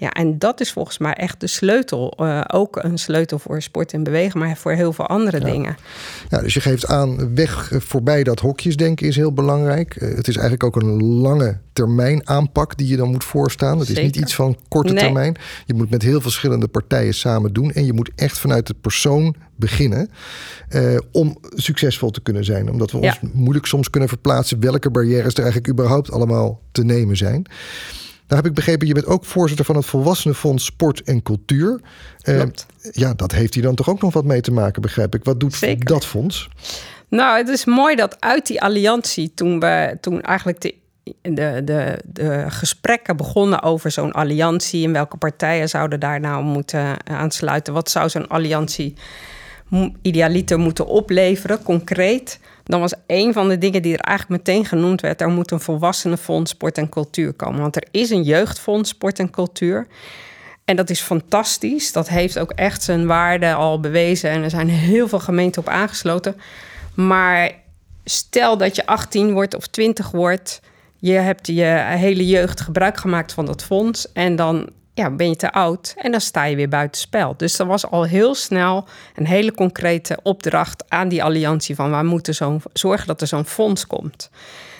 [0.03, 2.17] Ja, en dat is volgens mij echt de sleutel.
[2.19, 5.77] Uh, ook een sleutel voor sport en bewegen, maar voor heel veel andere dingen.
[6.29, 9.95] Ja, dus je geeft aan, weg voorbij dat hokjesdenken is heel belangrijk.
[9.95, 13.79] Uh, het is eigenlijk ook een lange termijn aanpak die je dan moet voorstaan.
[13.79, 15.03] Het is niet iets van korte nee.
[15.03, 15.35] termijn.
[15.65, 17.71] Je moet met heel verschillende partijen samen doen.
[17.71, 20.09] En je moet echt vanuit de persoon beginnen
[20.69, 22.69] uh, om succesvol te kunnen zijn.
[22.69, 27.17] Omdat we ons moeilijk soms kunnen verplaatsen welke barrières er eigenlijk überhaupt allemaal te nemen
[27.17, 27.47] zijn.
[28.33, 31.81] Nou heb ik begrepen, je bent ook voorzitter van het Volwassenenfonds Sport en Cultuur.
[32.23, 32.43] Uh,
[32.91, 35.23] ja, dat heeft hier dan toch ook nog wat mee te maken, begrijp ik.
[35.23, 35.85] Wat doet Zeker.
[35.85, 36.49] dat fonds?
[37.09, 40.75] Nou, het is mooi dat uit die alliantie, toen we toen eigenlijk de
[41.21, 44.85] de, de, de gesprekken begonnen over zo'n alliantie.
[44.85, 47.73] En welke partijen zouden daar nou moeten aansluiten?
[47.73, 48.93] Wat zou zo'n alliantie
[50.01, 52.39] idealiter moeten opleveren, concreet?
[52.63, 55.59] Dan was een van de dingen die er eigenlijk meteen genoemd werd: er moet een
[55.59, 57.61] volwassenenfonds sport en cultuur komen.
[57.61, 59.87] Want er is een jeugdfonds sport en cultuur.
[60.65, 61.91] En dat is fantastisch.
[61.91, 64.29] Dat heeft ook echt zijn waarde al bewezen.
[64.29, 66.35] En er zijn heel veel gemeenten op aangesloten.
[66.95, 67.51] Maar
[68.03, 70.61] stel dat je 18 wordt of 20 wordt.
[70.97, 74.11] Je hebt je hele jeugd gebruik gemaakt van dat fonds.
[74.11, 77.33] En dan ja, ben je te oud en dan sta je weer buiten spel.
[77.37, 82.03] Dus er was al heel snel een hele concrete opdracht aan die alliantie van we
[82.03, 84.29] moeten zo zorgen dat er zo'n fonds komt.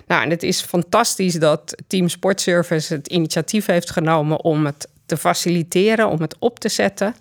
[0.08, 5.18] Nou, en het is fantastisch dat Team Sportservice het initiatief heeft genomen om het te
[5.18, 7.16] faciliteren, om het op te zetten.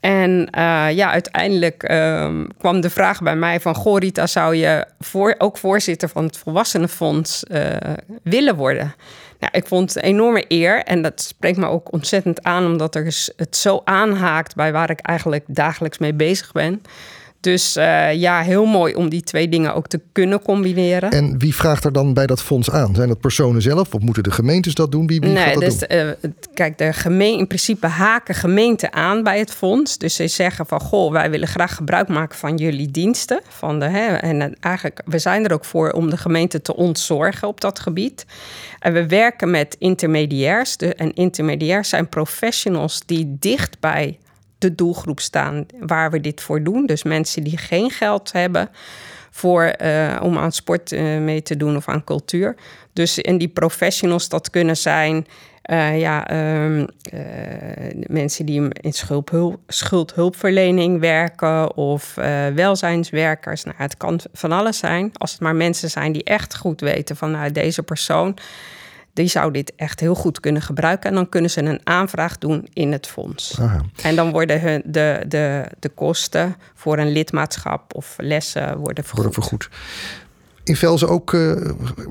[0.00, 3.74] En uh, ja, uiteindelijk uh, kwam de vraag bij mij van...
[3.74, 7.76] Goh, Rita, zou je voor, ook voorzitter van het Volwassenenfonds uh,
[8.22, 8.94] willen worden?
[9.40, 12.66] Nou, ik vond het een enorme eer en dat spreekt me ook ontzettend aan...
[12.66, 13.04] omdat er
[13.36, 16.82] het zo aanhaakt bij waar ik eigenlijk dagelijks mee bezig ben...
[17.46, 21.10] Dus uh, ja, heel mooi om die twee dingen ook te kunnen combineren.
[21.10, 22.94] En wie vraagt er dan bij dat fonds aan?
[22.94, 25.06] Zijn dat personen zelf of moeten de gemeentes dat doen?
[25.06, 25.98] Wie, wie nee, gaat dat dus, doen?
[25.98, 29.98] Uh, kijk, de gemeente, in principe haken gemeenten aan bij het fonds.
[29.98, 33.40] Dus ze zeggen van, goh, wij willen graag gebruik maken van jullie diensten.
[33.48, 37.48] Van de, hè, en eigenlijk, we zijn er ook voor om de gemeente te ontzorgen
[37.48, 38.26] op dat gebied.
[38.78, 40.76] En we werken met intermediairs.
[40.76, 44.18] De, en intermediairs zijn professionals die dicht bij
[44.58, 46.86] de doelgroep staan waar we dit voor doen.
[46.86, 48.68] Dus mensen die geen geld hebben
[49.30, 52.56] voor, uh, om aan sport uh, mee te doen of aan cultuur.
[52.92, 55.26] Dus in die professionals, dat kunnen zijn
[55.70, 56.30] uh, ja,
[56.64, 56.86] um,
[58.06, 62.14] mensen die in schuldhulp, schuldhulpverlening werken of
[62.54, 63.64] welzijnswerkers.
[63.64, 65.10] Nou, het kan van alles zijn.
[65.12, 68.36] Als het maar mensen zijn die echt goed weten van nou, deze persoon
[69.16, 71.10] die zou dit echt heel goed kunnen gebruiken.
[71.10, 73.60] En dan kunnen ze een aanvraag doen in het fonds.
[73.60, 73.80] Aha.
[74.02, 79.24] En dan worden hun, de, de, de kosten voor een lidmaatschap of lessen worden vergoed.
[79.24, 79.68] Worden vergoed.
[80.66, 81.52] In Velzen ook uh,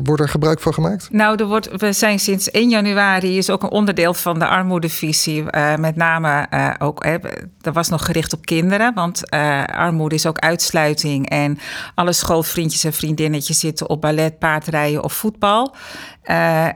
[0.04, 1.08] wordt er gebruik van gemaakt?
[1.12, 5.44] Nou, er wordt, we zijn sinds 1 januari is ook een onderdeel van de armoedevisie.
[5.52, 7.06] Uh, met name uh, ook,
[7.62, 8.94] dat was nog gericht op kinderen.
[8.94, 9.30] Want
[9.70, 11.30] armoede is ook uitsluiting.
[11.30, 11.58] En
[11.96, 15.76] alle schoolvriendjes en vriendinnetjes zitten op ballet, paardrijden of voetbal.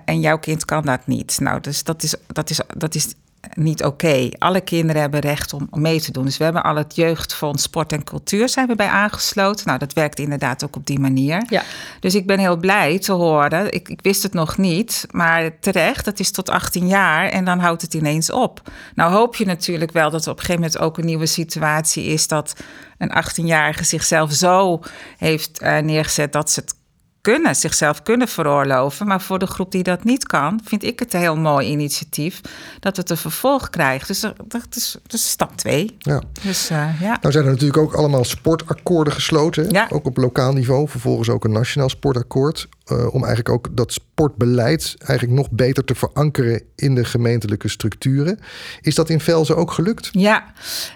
[0.06, 1.40] en jouw kind kan dat niet.
[1.40, 3.14] Nou, dus dat is, dat is, dat is
[3.54, 4.30] niet oké.
[4.38, 6.26] Alle kinderen hebben recht om, mee te doen.
[6.26, 9.68] Dus we hebben al het jeugdfonds sport en cultuur zijn we bij aangesloten.
[9.68, 11.44] Nou, dat werkt inderdaad ook op die manier.
[11.50, 11.64] Ja.
[12.00, 13.74] Dus ik ben heel blij te horen.
[13.74, 17.60] Ik, ik wist het nog niet, maar terecht, dat is tot 18 jaar en dan
[17.60, 18.62] houdt het ineens op.
[18.96, 22.04] Nou hoop je natuurlijk wel dat er op een gegeven moment ook een nieuwe situatie
[22.04, 22.56] is dat
[22.98, 24.80] een 18-jarige zichzelf zo
[25.18, 26.79] heeft uh, neergezet dat ze het
[27.22, 29.08] kunnen, zichzelf kunnen veroorloven.
[29.08, 32.42] Maar voor de groep die dat niet kan, vind ik het een heel mooi initiatief
[32.80, 34.08] dat het een vervolg krijgt.
[34.08, 35.96] Dus dat is, dat is stap twee.
[35.98, 36.22] Ja.
[36.42, 37.18] Dus, uh, ja.
[37.22, 39.88] Nou zijn er natuurlijk ook allemaal sportakkoorden gesloten, ja.
[39.90, 40.90] ook op lokaal niveau.
[40.90, 42.68] Vervolgens ook een nationaal sportakkoord.
[42.92, 48.40] Uh, om eigenlijk ook dat sportbeleid eigenlijk nog beter te verankeren in de gemeentelijke structuren.
[48.82, 50.10] Is dat in Velzen ook gelukt?
[50.12, 50.44] Ja,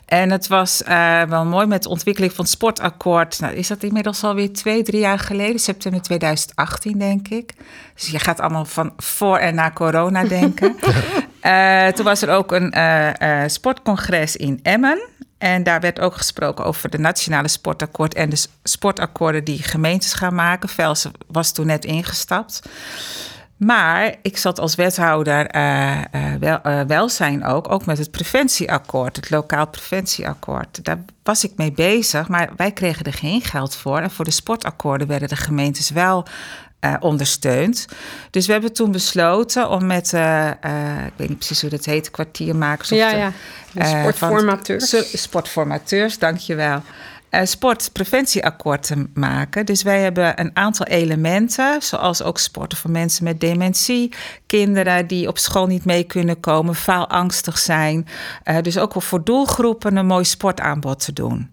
[0.06, 3.40] en het was uh, wel mooi met de ontwikkeling van het sportakkoord.
[3.40, 7.54] Nou, is dat inmiddels alweer twee, drie jaar geleden, september 2018 denk ik.
[7.96, 10.76] Dus je gaat allemaal van voor en na corona denken.
[11.44, 15.08] uh, toen was er ook een sportcongres in Emmen.
[15.43, 20.36] En daar werd ook gesproken over de nationale sportakkoord en de sportakkoorden die gemeentes gaan
[20.36, 20.69] maken.
[20.69, 22.62] Velsen was toen net ingestapt.
[23.58, 29.15] Maar ik zat als wethouder uh, uh, wel, uh, welzijn ook, ook met het preventieakkoord,
[29.15, 30.86] het lokaal preventieakkoord.
[30.86, 33.99] Daar was ik mee bezig, maar wij kregen er geen geld voor.
[33.99, 36.25] En voor de sportakkoorden werden de gemeentes wel
[36.84, 37.86] uh, ondersteund.
[38.30, 41.86] Dus we hebben toen besloten om met, uh, uh, ik weet niet precies hoe dat
[41.86, 43.34] heet, kwartiermakers ja, of
[43.72, 44.00] de, ja.
[44.00, 44.89] sportformateurs.
[44.89, 46.82] Van, sportformateurs, dankjewel.
[47.43, 49.65] Sportpreventieakkoord te maken.
[49.65, 54.13] Dus wij hebben een aantal elementen, zoals ook sporten voor mensen met dementie,
[54.46, 58.08] kinderen die op school niet mee kunnen komen, faalangstig zijn.
[58.62, 61.53] Dus ook voor doelgroepen een mooi sportaanbod te doen.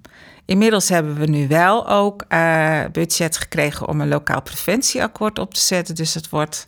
[0.51, 5.61] Inmiddels hebben we nu wel ook uh, budget gekregen om een lokaal preventieakkoord op te
[5.61, 5.95] zetten.
[5.95, 6.65] Dus het wordt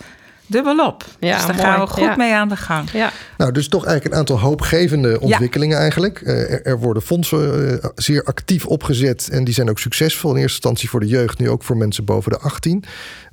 [0.53, 1.05] dubbelop.
[1.19, 1.69] Ja, dus daar mooi.
[1.69, 2.17] gaan we goed ja.
[2.17, 2.91] mee aan de gang.
[2.91, 3.13] Ja.
[3.37, 5.83] Nou, dus toch eigenlijk een aantal hoopgevende ontwikkelingen ja.
[5.83, 6.21] eigenlijk.
[6.21, 10.31] Uh, er, er, worden fondsen uh, zeer actief opgezet en die zijn ook succesvol.
[10.31, 12.85] In eerste instantie voor de jeugd, nu ook voor mensen boven de 18.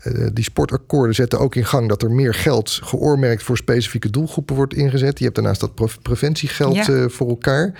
[0.03, 4.55] Uh, die sportakkoorden zetten ook in gang dat er meer geld geoormerkt voor specifieke doelgroepen
[4.55, 5.17] wordt ingezet.
[5.17, 7.09] Je hebt daarnaast dat pre preventiegeld ja.
[7.09, 7.73] voor elkaar.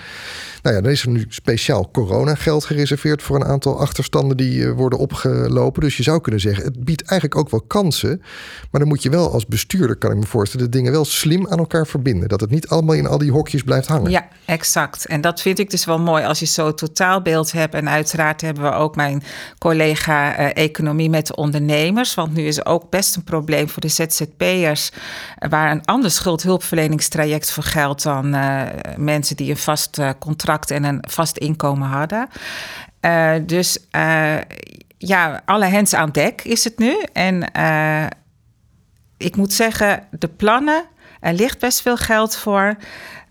[0.62, 4.98] Nou ja, dan is er nu speciaal coronageld gereserveerd voor een aantal achterstanden die worden
[4.98, 5.82] opgelopen.
[5.82, 8.22] Dus je zou kunnen zeggen, het biedt eigenlijk ook wel kansen.
[8.70, 11.48] Maar dan moet je wel als bestuurder, kan ik me voorstellen, de dingen wel slim
[11.48, 12.28] aan elkaar verbinden.
[12.28, 14.10] Dat het niet allemaal in al die hokjes blijft hangen.
[14.10, 15.06] Ja, exact.
[15.06, 17.74] En dat vind ik dus wel mooi als je zo totaalbeeld hebt.
[17.74, 19.22] En uiteraard hebben we ook mijn
[19.58, 22.14] collega uh, Economie met de ondernemers.
[22.14, 24.90] Want nu is ook best een probleem voor de ZZP'ers.
[25.48, 28.62] Waar een ander schuldhulpverleningstraject voor geldt dan uh,
[28.96, 32.28] mensen die een vast contract en een vast inkomen hadden.
[33.46, 33.78] dus
[34.98, 37.02] ja, alle hens aan dek is het nu.
[37.12, 37.52] En
[39.20, 40.84] ik moet zeggen, de plannen,
[41.20, 42.76] er ligt best veel geld voor.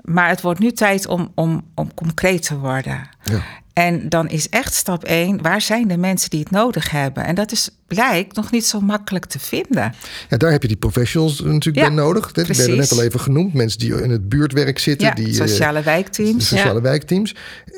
[0.02, 3.10] Maar het wordt nu tijd om, om, om concreet te worden.
[3.24, 3.44] Ja.
[3.74, 7.26] En dan is echt stap één, waar zijn de mensen die het nodig hebben?
[7.26, 9.94] En dat is blijkt nog niet zo makkelijk te vinden.
[10.30, 12.32] Ja, daar heb je die professionals natuurlijk bij nodig.
[12.32, 13.54] Die werden net al even genoemd.
[13.54, 15.08] Mensen die in het buurtwerk zitten.
[15.08, 16.48] Ja, die, sociale wijkteams.
[16.48, 16.82] Sociale ja.
[16.82, 17.36] wijkteams.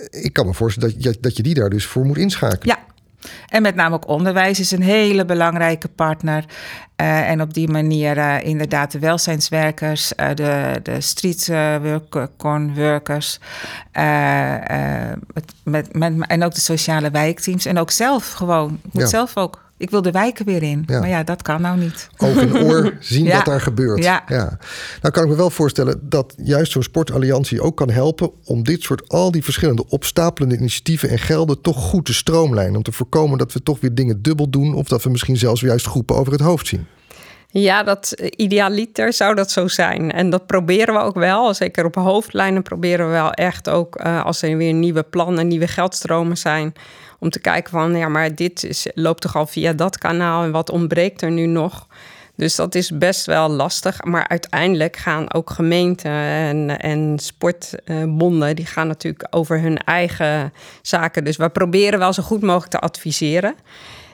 [0.09, 2.75] Ik kan me voorstellen dat je, dat je die daar dus voor moet inschakelen.
[2.77, 2.93] Ja,
[3.47, 6.45] en met name ook onderwijs is een hele belangrijke partner.
[7.01, 11.47] Uh, en op die manier uh, inderdaad de welzijnswerkers, uh, de, de street
[11.81, 12.27] work,
[12.75, 13.39] workers,
[15.33, 17.65] met, met, met, en ook de sociale wijkteams.
[17.65, 19.07] En ook zelf gewoon, moet ja.
[19.07, 20.83] zelf ook ik wil de wijken weer in.
[20.87, 20.99] Ja.
[20.99, 22.09] Maar ja, dat kan nou niet.
[22.17, 23.35] Oog in oor zien ja.
[23.35, 24.03] wat daar gebeurt.
[24.03, 24.23] Ja.
[24.27, 24.57] ja.
[25.01, 28.81] Nou kan ik me wel voorstellen dat juist zo'n sportalliantie ook kan helpen om dit
[28.81, 32.75] soort al die verschillende opstapelende initiatieven en gelden toch goed te stroomlijnen.
[32.75, 35.61] Om te voorkomen dat we toch weer dingen dubbel doen of dat we misschien zelfs
[35.61, 36.87] juist groepen over het hoofd zien.
[37.53, 40.11] Ja, dat idealiter zou dat zo zijn.
[40.11, 41.53] En dat proberen we ook wel.
[41.53, 45.67] Zeker op hoofdlijnen proberen we wel echt ook uh, als er weer nieuwe plannen, nieuwe
[45.67, 46.73] geldstromen zijn
[47.21, 50.51] om te kijken van, ja, maar dit is, loopt toch al via dat kanaal en
[50.51, 51.87] wat ontbreekt er nu nog?
[52.35, 54.03] Dus dat is best wel lastig.
[54.03, 61.23] Maar uiteindelijk gaan ook gemeenten en, en sportbonden, die gaan natuurlijk over hun eigen zaken.
[61.23, 63.55] Dus we proberen wel zo goed mogelijk te adviseren.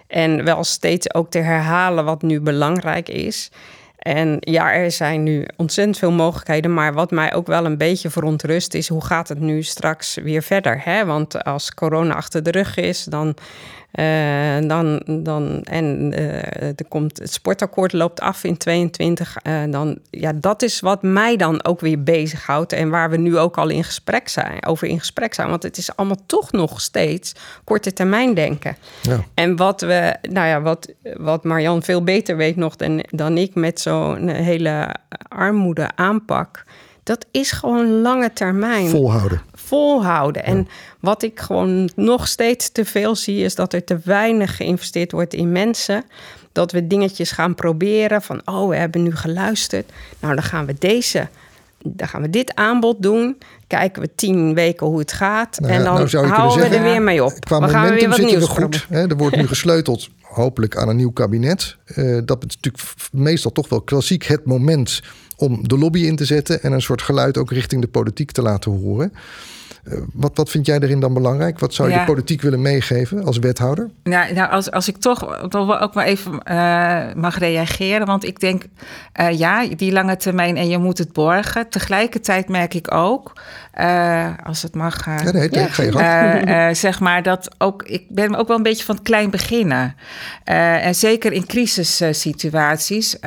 [0.08, 3.52] En wel steeds ook te herhalen wat nu belangrijk is.
[3.98, 6.74] En ja, er zijn nu ontzettend veel mogelijkheden.
[6.74, 10.44] Maar wat mij ook wel een beetje verontrust is, hoe gaat het nu straks weer
[10.44, 10.82] verder?
[10.84, 11.06] Hè?
[11.06, 13.36] Want als corona achter de rug is, dan
[13.94, 19.38] uh, dan, dan, en uh, er komt, het sportakkoord loopt af in 22.
[19.44, 22.74] Uh, eh, dan, ja, dat is wat mij dan ook weer bezighoudt.
[22.74, 25.50] En waar we nu ook al in gesprek zijn, over in gesprek zijn.
[25.50, 28.78] Want het is allemaal toch nog steeds korte termijn denken.
[29.02, 29.24] Ja.
[29.34, 33.56] En wat we, nou ja, wat, wat Marjan veel beter weet nog dan, dan ik
[33.56, 34.96] met zo'n hele
[35.28, 36.66] armoede aanpak
[37.08, 38.90] dat is gewoon lange termijn.
[38.90, 39.42] Volhouden.
[39.68, 40.44] Volhouden.
[40.44, 40.68] En
[41.00, 45.34] wat ik gewoon nog steeds te veel zie, is dat er te weinig geïnvesteerd wordt
[45.34, 46.04] in mensen.
[46.52, 49.92] Dat we dingetjes gaan proberen van, oh, we hebben nu geluisterd.
[50.20, 51.28] Nou, dan gaan we deze,
[51.84, 53.38] dan gaan we dit aanbod doen.
[53.68, 55.60] Kijken we tien weken hoe het gaat.
[55.60, 57.40] Nou ja, en dan nou houden we er weer mee op.
[57.40, 58.86] Qua we gaan weer wat nieuws we goed.
[58.90, 59.08] Hè?
[59.08, 61.78] Er wordt nu gesleuteld, hopelijk, aan een nieuw kabinet.
[61.96, 65.02] Uh, dat is natuurlijk meestal toch wel klassiek het moment
[65.38, 68.42] om de lobby in te zetten en een soort geluid ook richting de politiek te
[68.42, 69.14] laten horen.
[69.92, 71.60] Eh, wat, wat vind jij erin dan belangrijk?
[71.60, 73.90] Wat zou je de politiek willen meegeven als wethouder?
[74.04, 78.08] Nou, nou als, als ik toch, toch ook maar even uh, mag reageren.
[78.08, 78.64] Want ik denk,
[79.20, 81.70] uh, ja, die lange termijn en je moet het borgen.
[81.70, 83.34] Tegelijkertijd merk ik ook,
[84.44, 85.06] als het mag...
[85.06, 86.74] ja, nee, ja.
[86.74, 89.96] zeg maar dat ook, ik ben ook wel een beetje van het klein beginnen.
[90.44, 93.18] en zeker in crisissituaties.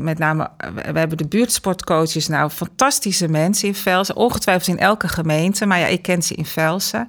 [0.00, 0.50] met name,
[0.92, 4.16] we hebben de buurtsportcoaches nou, fantastische mensen in Velsen.
[4.16, 5.66] Ongetwijfeld in elke gemeente.
[5.66, 7.08] Maar ja, ik ze in Velsen.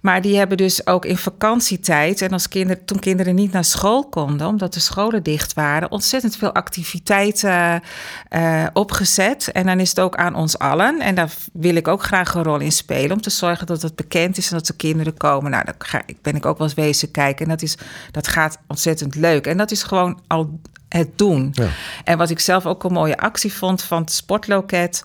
[0.00, 4.08] Maar die hebben dus ook in vakantietijd en als kinderen, toen kinderen niet naar school
[4.08, 7.82] konden, omdat de scholen dicht waren, ontzettend veel activiteiten
[8.30, 9.52] uh, opgezet.
[9.52, 11.00] En dan is het ook aan ons allen.
[11.00, 13.12] En daar wil ik ook graag een rol in spelen.
[13.12, 15.50] Om te zorgen dat het bekend is en dat de kinderen komen.
[15.50, 17.44] Nou, daar ga, ben ik ook wel eens wezen kijken.
[17.44, 17.76] En dat, is,
[18.10, 19.46] dat gaat ontzettend leuk.
[19.46, 21.50] En dat is gewoon al het doen.
[21.52, 21.68] Ja.
[22.04, 25.04] En wat ik zelf ook een mooie actie vond van het sportloket.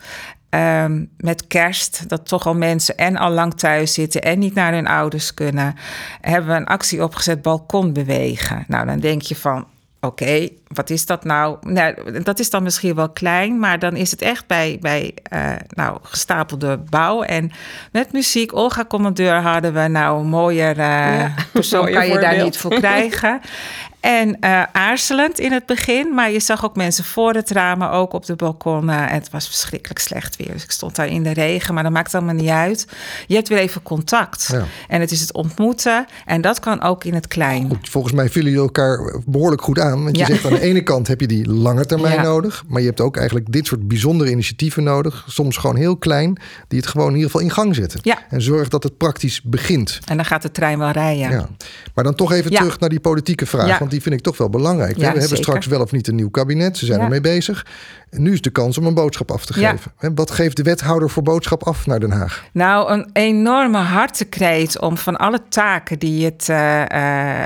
[0.54, 4.74] Um, met kerst, dat toch al mensen en al lang thuis zitten en niet naar
[4.74, 5.76] hun ouders kunnen,
[6.22, 8.66] hebben we een actie opgezet: balkon bewegen.
[8.68, 9.68] Nou, dan denk je van.
[10.00, 11.58] Oké, wat is dat nou?
[11.62, 12.22] nou?
[12.22, 15.98] Dat is dan misschien wel klein, maar dan is het echt bij, bij uh, nou,
[16.02, 17.22] gestapelde bouw.
[17.22, 17.52] En
[17.92, 22.44] met muziek, Olga Commandeur hadden we nou een mooier uh, ja, persoon kan je daar
[22.44, 23.42] niet voor krijgen.
[24.04, 28.14] En uh, aarzelend in het begin, maar je zag ook mensen voor het ramen, ook
[28.14, 28.90] op de balkon.
[28.90, 30.52] en het was verschrikkelijk slecht weer.
[30.52, 32.88] Dus ik stond daar in de regen, maar dat maakt allemaal niet uit.
[33.28, 34.50] Je hebt weer even contact.
[34.52, 34.66] Ja.
[34.88, 36.06] En het is het ontmoeten.
[36.26, 37.70] En dat kan ook in het klein.
[37.70, 40.04] Goed, volgens mij vullen jullie elkaar behoorlijk goed aan.
[40.04, 42.64] Want je zegt aan de ene kant heb je die lange termijn nodig.
[42.68, 45.26] Maar je hebt ook eigenlijk dit soort bijzondere initiatieven nodig.
[45.28, 46.38] Soms gewoon heel klein,
[46.68, 48.02] die het gewoon in ieder geval in gang zetten.
[48.30, 50.00] En zorg dat het praktisch begint.
[50.06, 51.58] En dan gaat de trein wel rijden.
[51.94, 53.80] Maar dan toch even terug naar die politieke vraag.
[53.80, 54.96] Want die vind ik toch wel belangrijk.
[54.96, 56.78] we hebben straks wel of niet een nieuw kabinet.
[56.78, 57.66] Ze zijn ermee bezig.
[58.14, 59.92] En nu is de kans om een boodschap af te geven.
[60.16, 62.44] Wat geeft de wethouder voor boodschap af naar Den Haag?
[62.52, 67.46] Nou, een enorme hartekreet om van alle taken die het, uh,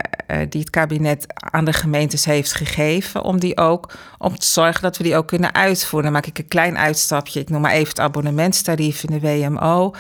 [0.50, 4.98] die het kabinet aan de gemeentes heeft gegeven, om die ook om te zorgen dat
[4.98, 6.04] we die ook kunnen uitvoeren.
[6.04, 7.40] Dan maak ik een klein uitstapje.
[7.40, 9.94] Ik noem maar even het abonnementstarief in de WMO.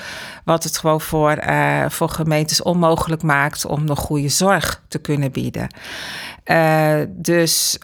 [0.46, 1.44] Wat het gewoon voor,
[1.88, 5.68] voor gemeentes onmogelijk maakt om nog goede zorg te kunnen bieden.
[7.10, 7.80] dus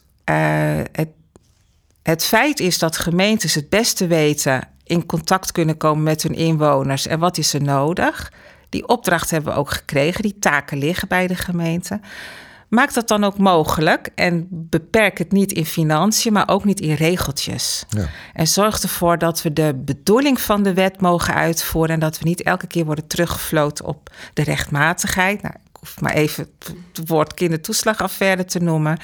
[0.91, 1.09] het
[2.03, 7.07] het feit is dat gemeentes het beste weten in contact kunnen komen met hun inwoners
[7.07, 8.31] en wat is er nodig.
[8.69, 11.99] Die opdracht hebben we ook gekregen, die taken liggen bij de gemeente.
[12.73, 16.93] Maak dat dan ook mogelijk en beperk het niet in financiën, maar ook niet in
[16.93, 17.85] regeltjes.
[17.89, 18.05] Ja.
[18.33, 22.27] En zorg ervoor dat we de bedoeling van de wet mogen uitvoeren en dat we
[22.27, 25.41] niet elke keer worden teruggefloten op de rechtmatigheid.
[25.41, 26.47] Nou, ik hoef maar even
[26.93, 28.97] het woord kindertoeslagaffaire te noemen.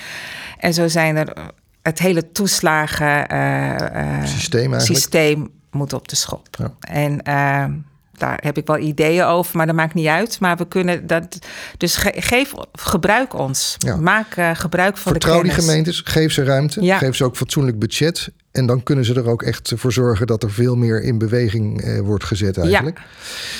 [0.57, 1.33] En zo zijn er
[1.81, 6.47] het hele toeslagen uh, systeem, systeem, moet op de schop.
[6.51, 6.73] Ja.
[6.79, 7.77] En uh,
[8.19, 10.39] daar heb ik wel ideeën over, maar dat maakt niet uit.
[10.39, 11.39] Maar we kunnen dat.
[11.77, 13.75] Dus geef, gebruik ons.
[13.77, 13.95] Ja.
[13.95, 16.97] Maak uh, gebruik van Vertrouw de die gemeentes, geef ze ruimte, ja.
[16.97, 18.29] geef ze ook fatsoenlijk budget.
[18.51, 21.81] En dan kunnen ze er ook echt voor zorgen dat er veel meer in beweging
[21.81, 22.97] eh, wordt gezet eigenlijk.
[22.97, 23.03] Ja,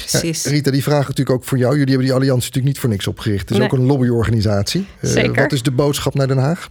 [0.10, 0.46] precies.
[0.46, 1.72] Rita, die vraag natuurlijk ook voor jou.
[1.72, 3.50] Jullie hebben die alliantie natuurlijk niet voor niks opgericht.
[3.50, 4.88] Het is ook een lobbyorganisatie.
[5.02, 5.42] Zeker.
[5.42, 6.70] Wat is de boodschap naar Den Haag?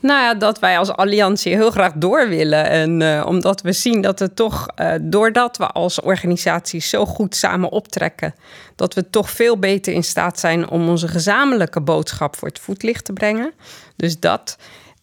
[0.00, 2.64] Nou ja, dat wij als alliantie heel graag door willen.
[2.64, 7.36] En uh, omdat we zien dat het toch, uh, doordat we als organisatie zo goed
[7.36, 8.34] samen optrekken,
[8.76, 13.04] dat we toch veel beter in staat zijn om onze gezamenlijke boodschap voor het voetlicht
[13.04, 13.52] te brengen.
[13.96, 14.56] Dus dat.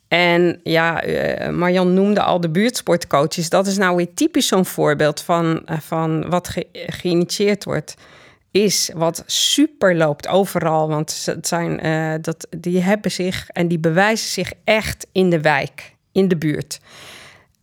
[0.08, 3.50] En ja, uh, Marjan noemde al de buurtsportcoaches.
[3.50, 7.95] Dat is nou weer typisch zo'n voorbeeld van, van wat ge geïnitieerd wordt
[8.52, 10.88] is wat super loopt overal.
[10.88, 15.41] Want het zijn, uh, dat, die hebben zich en die bewijzen zich echt in de
[15.41, 16.80] wijk, in de buurt.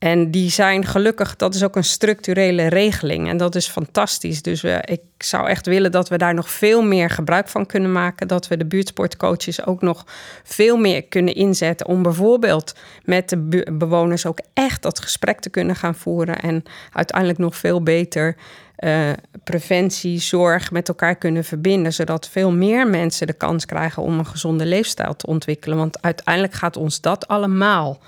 [0.05, 3.29] En die zijn gelukkig, dat is ook een structurele regeling.
[3.29, 4.43] En dat is fantastisch.
[4.43, 8.29] Dus ik zou echt willen dat we daar nog veel meer gebruik van kunnen maken.
[8.29, 10.07] Dat we de buurtsportcoaches ook nog
[10.43, 11.87] veel meer kunnen inzetten.
[11.87, 12.75] Om bijvoorbeeld
[13.05, 16.41] met de bewoners ook echt dat gesprek te kunnen gaan voeren.
[16.41, 16.63] En
[16.93, 18.37] uiteindelijk nog veel beter
[18.79, 19.11] uh,
[19.45, 24.27] preventie, zorg met elkaar kunnen verbinden, zodat veel meer mensen de kans krijgen om een
[24.27, 25.79] gezonde leefstijl te ontwikkelen.
[25.79, 28.01] Want uiteindelijk gaat ons dat allemaal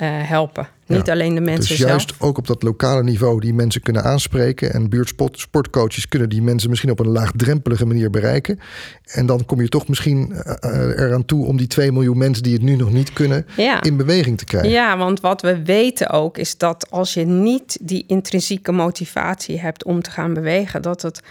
[0.00, 0.68] helpen.
[0.86, 4.72] Niet alleen de mensen dus juist ook op dat lokale niveau die mensen kunnen aanspreken.
[4.72, 8.60] En buurtsportcoaches kunnen die mensen misschien op een laagdrempelige manier bereiken.
[9.04, 12.52] En dan kom je toch misschien uh, eraan toe om die 2 miljoen mensen die
[12.52, 13.46] het nu nog niet kunnen
[13.80, 14.70] in beweging te krijgen.
[14.70, 19.84] Ja, want wat we weten ook is dat als je niet die intrinsieke motivatie hebt
[19.84, 21.22] om te gaan bewegen, dat het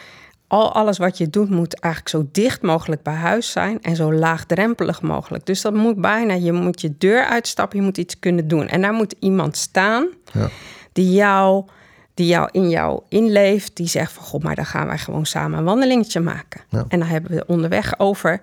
[0.51, 4.13] al alles wat je doet moet eigenlijk zo dicht mogelijk bij huis zijn en zo
[4.13, 5.45] laagdrempelig mogelijk.
[5.45, 8.67] Dus dat moet bijna, je moet je deur uitstappen, je moet iets kunnen doen.
[8.67, 10.49] En daar moet iemand staan ja.
[10.93, 11.65] die jou
[12.13, 15.57] die jou in jou inleeft, die zegt van god, maar dan gaan wij gewoon samen
[15.59, 16.61] een wandelingetje maken.
[16.69, 18.41] En dan hebben we onderweg over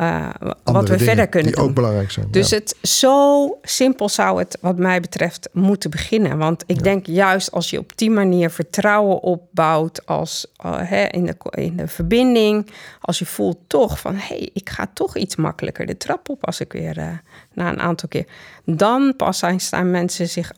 [0.00, 0.28] uh,
[0.64, 1.68] wat we verder kunnen die doen.
[1.68, 2.26] ook belangrijk zijn.
[2.30, 6.38] Dus het zo simpel zou het, wat mij betreft, moeten beginnen.
[6.38, 11.36] Want ik denk juist als je op die manier vertrouwen opbouwt, als uh, in, de,
[11.50, 12.70] in de verbinding,
[13.00, 16.46] als je voelt toch van hé, hey, ik ga toch iets makkelijker de trap op
[16.46, 17.08] als ik weer uh,
[17.52, 18.26] na een aantal keer.
[18.64, 20.52] Dan pas zijn, staan mensen zich,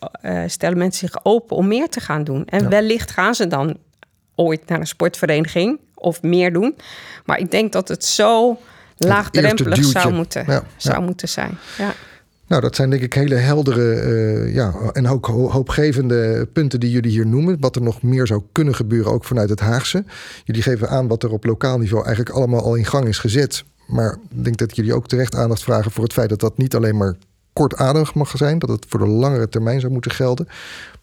[0.46, 2.44] stellen mensen zich open om meer te gaan doen.
[2.44, 3.76] En wellicht gaan ze dan
[4.34, 6.76] ooit naar een sportvereniging of meer doen.
[7.24, 8.58] Maar ik denk dat het zo
[8.96, 11.58] laagdrempelig zou, moeten, zou moeten zijn.
[11.78, 11.94] Ja.
[12.46, 17.10] Nou, dat zijn denk ik hele heldere uh, ja, en ook hoopgevende punten die jullie
[17.10, 17.56] hier noemen.
[17.60, 20.04] Wat er nog meer zou kunnen gebeuren, ook vanuit het Haagse.
[20.44, 23.64] Jullie geven aan wat er op lokaal niveau eigenlijk allemaal al in gang is gezet.
[23.86, 26.74] Maar ik denk dat jullie ook terecht aandacht vragen voor het feit dat dat niet
[26.74, 27.16] alleen maar
[27.52, 28.58] kortademig mag zijn.
[28.58, 30.48] Dat het voor de langere termijn zou moeten gelden.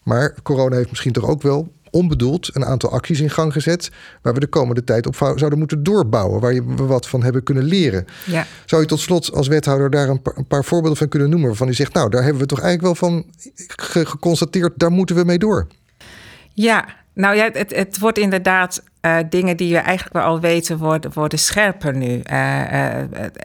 [0.02, 3.90] Maar corona heeft misschien toch ook wel onbedoeld een aantal acties in gang gezet.
[4.22, 6.40] waar we de komende tijd op zouden moeten doorbouwen.
[6.40, 8.04] waar we wat van hebben kunnen leren.
[8.26, 8.46] Ja.
[8.66, 11.48] Zou je tot slot als wethouder daar een paar, een paar voorbeelden van kunnen noemen?
[11.48, 13.24] waarvan u zegt, nou, daar hebben we toch eigenlijk wel van
[13.76, 14.72] geconstateerd.
[14.76, 15.66] daar moeten we mee door.
[16.52, 20.78] Ja, nou ja, het, het wordt inderdaad uh, dingen die we eigenlijk wel al weten
[20.78, 22.22] worden, worden scherper nu.
[22.32, 22.96] Uh, uh,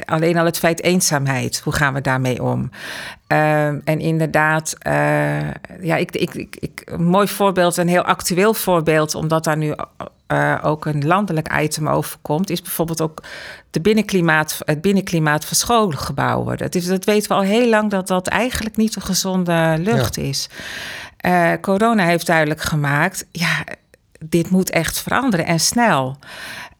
[0.05, 2.69] alleen al het feit eenzaamheid, hoe gaan we daarmee om?
[3.27, 4.75] en inderdaad,
[5.81, 9.75] ja, ik, ik, ik, ik, een mooi voorbeeld, een heel actueel voorbeeld, omdat daar nu
[10.61, 13.23] ook een landelijk item over komt, is bijvoorbeeld ook
[13.71, 16.57] de binnenklimaat, het binnenklimaat van schoolgebouwen.
[16.57, 20.17] Dat, is, dat weten we al heel lang dat dat eigenlijk niet een gezonde lucht
[20.17, 20.49] is.
[21.61, 23.63] Corona heeft duidelijk gemaakt, ja,
[24.19, 26.17] dit moet echt veranderen en snel.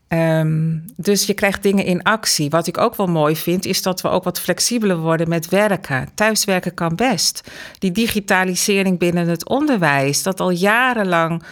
[0.08, 2.50] Ehm, dus je krijgt dingen in actie.
[2.50, 6.10] Wat ik ook wel mooi vind, is dat we ook wat flexibeler worden met werken.
[6.16, 7.52] Thuiswerken kan best.
[7.80, 11.44] Die digitalisering binnen het onderwijs, dat al jarenlang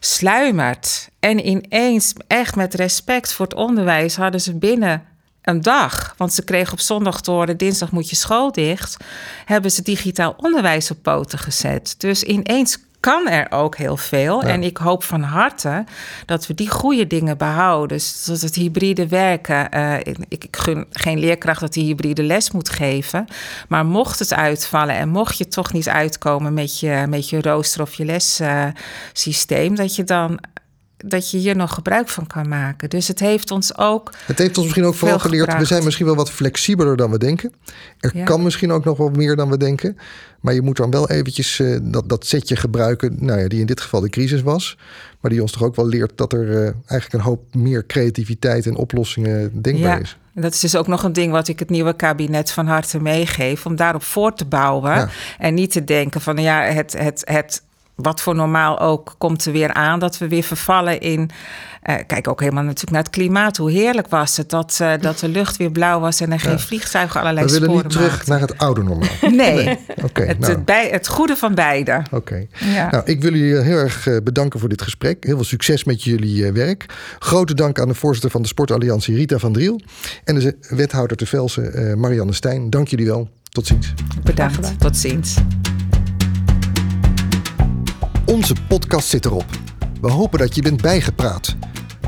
[0.00, 1.08] sluimert.
[1.20, 5.02] En ineens, echt met respect voor het onderwijs, hadden ze binnen
[5.46, 8.96] een dag, want ze kregen op zondag te horen: dinsdag moet je school dicht,
[9.44, 11.94] hebben ze digitaal onderwijs op poten gezet.
[11.98, 14.42] Dus ineens kan er ook heel veel.
[14.42, 15.84] En ik hoop van harte
[16.26, 17.96] dat we die goede dingen behouden.
[17.96, 19.76] Dus dat het hybride werken.
[19.76, 23.26] Uh, ik, ik, gun geen leerkracht dat die hybride les moet geven.
[23.68, 27.82] Maar mocht het uitvallen en mocht je toch niet uitkomen met je, met je rooster
[27.82, 30.38] of je lessysteem, uh, dat je dan
[30.96, 32.90] dat je hier nog gebruik van kan maken.
[32.90, 34.12] Dus het heeft ons ook.
[34.26, 35.58] Het heeft ons misschien ook vooral geleerd.
[35.58, 37.52] We zijn misschien wel wat flexibeler dan we denken.
[38.00, 39.96] Er kan misschien ook nog wat meer dan we denken.
[40.40, 43.16] Maar je moet dan wel eventjes uh, dat, dat setje gebruiken.
[43.20, 44.78] Nou ja, die in dit geval de crisis was.
[45.20, 48.66] Maar die ons toch ook wel leert dat er uh, eigenlijk een hoop meer creativiteit
[48.66, 50.02] en oplossingen denkbaar ja.
[50.02, 50.16] is.
[50.34, 53.00] En dat is dus ook nog een ding wat ik het nieuwe kabinet van harte
[53.00, 53.66] meegeef.
[53.66, 54.94] Om daarop voor te bouwen.
[54.94, 55.08] Ja.
[55.38, 57.62] En niet te denken van ja, het, het, het
[57.96, 59.98] wat voor normaal ook komt er weer aan.
[59.98, 61.30] Dat we weer vervallen in.
[61.84, 63.56] Uh, kijk ook helemaal natuurlijk naar het klimaat.
[63.56, 66.52] Hoe heerlijk was het dat, uh, dat de lucht weer blauw was en er geen
[66.52, 66.58] ja.
[66.58, 68.28] vliegtuigen allerlei sporen We willen niet terug maakten.
[68.28, 69.08] naar het oude normaal.
[69.36, 69.78] Nee, nee.
[70.04, 70.52] Okay, het, nou.
[70.52, 72.02] het, bij, het goede van beide.
[72.04, 72.16] Oké.
[72.16, 72.48] Okay.
[72.58, 72.90] Ja.
[72.90, 75.24] Nou, ik wil jullie heel erg bedanken voor dit gesprek.
[75.24, 76.86] Heel veel succes met jullie werk.
[77.18, 79.80] Grote dank aan de voorzitter van de Sportalliantie Rita van Driel.
[80.24, 82.70] En de wethouder te Velsen uh, Marianne Stijn.
[82.70, 83.28] Dank jullie wel.
[83.48, 83.94] Tot ziens.
[84.22, 84.80] Bedankt.
[84.80, 85.36] Tot ziens.
[88.26, 89.44] Onze podcast zit erop.
[90.00, 91.56] We hopen dat je bent bijgepraat.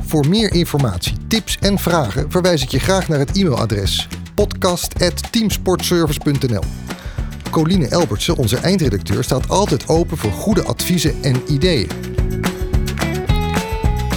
[0.06, 6.62] Voor meer informatie, tips en vragen verwijs ik je graag naar het e-mailadres podcast.teamsportservice.nl.
[7.50, 11.88] Coline Elbertsen, onze eindredacteur, staat altijd open voor goede adviezen en ideeën.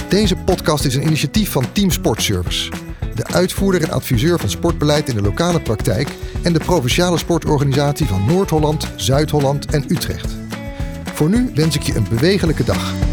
[0.08, 2.72] Deze podcast is een initiatief van Team Sportservice,
[3.14, 6.08] de uitvoerder en adviseur van sportbeleid in de lokale praktijk
[6.42, 10.41] en de provinciale sportorganisatie van Noord-Holland, Zuid-Holland en Utrecht.
[11.12, 13.11] Voor nu wens ik je een bewegelijke dag.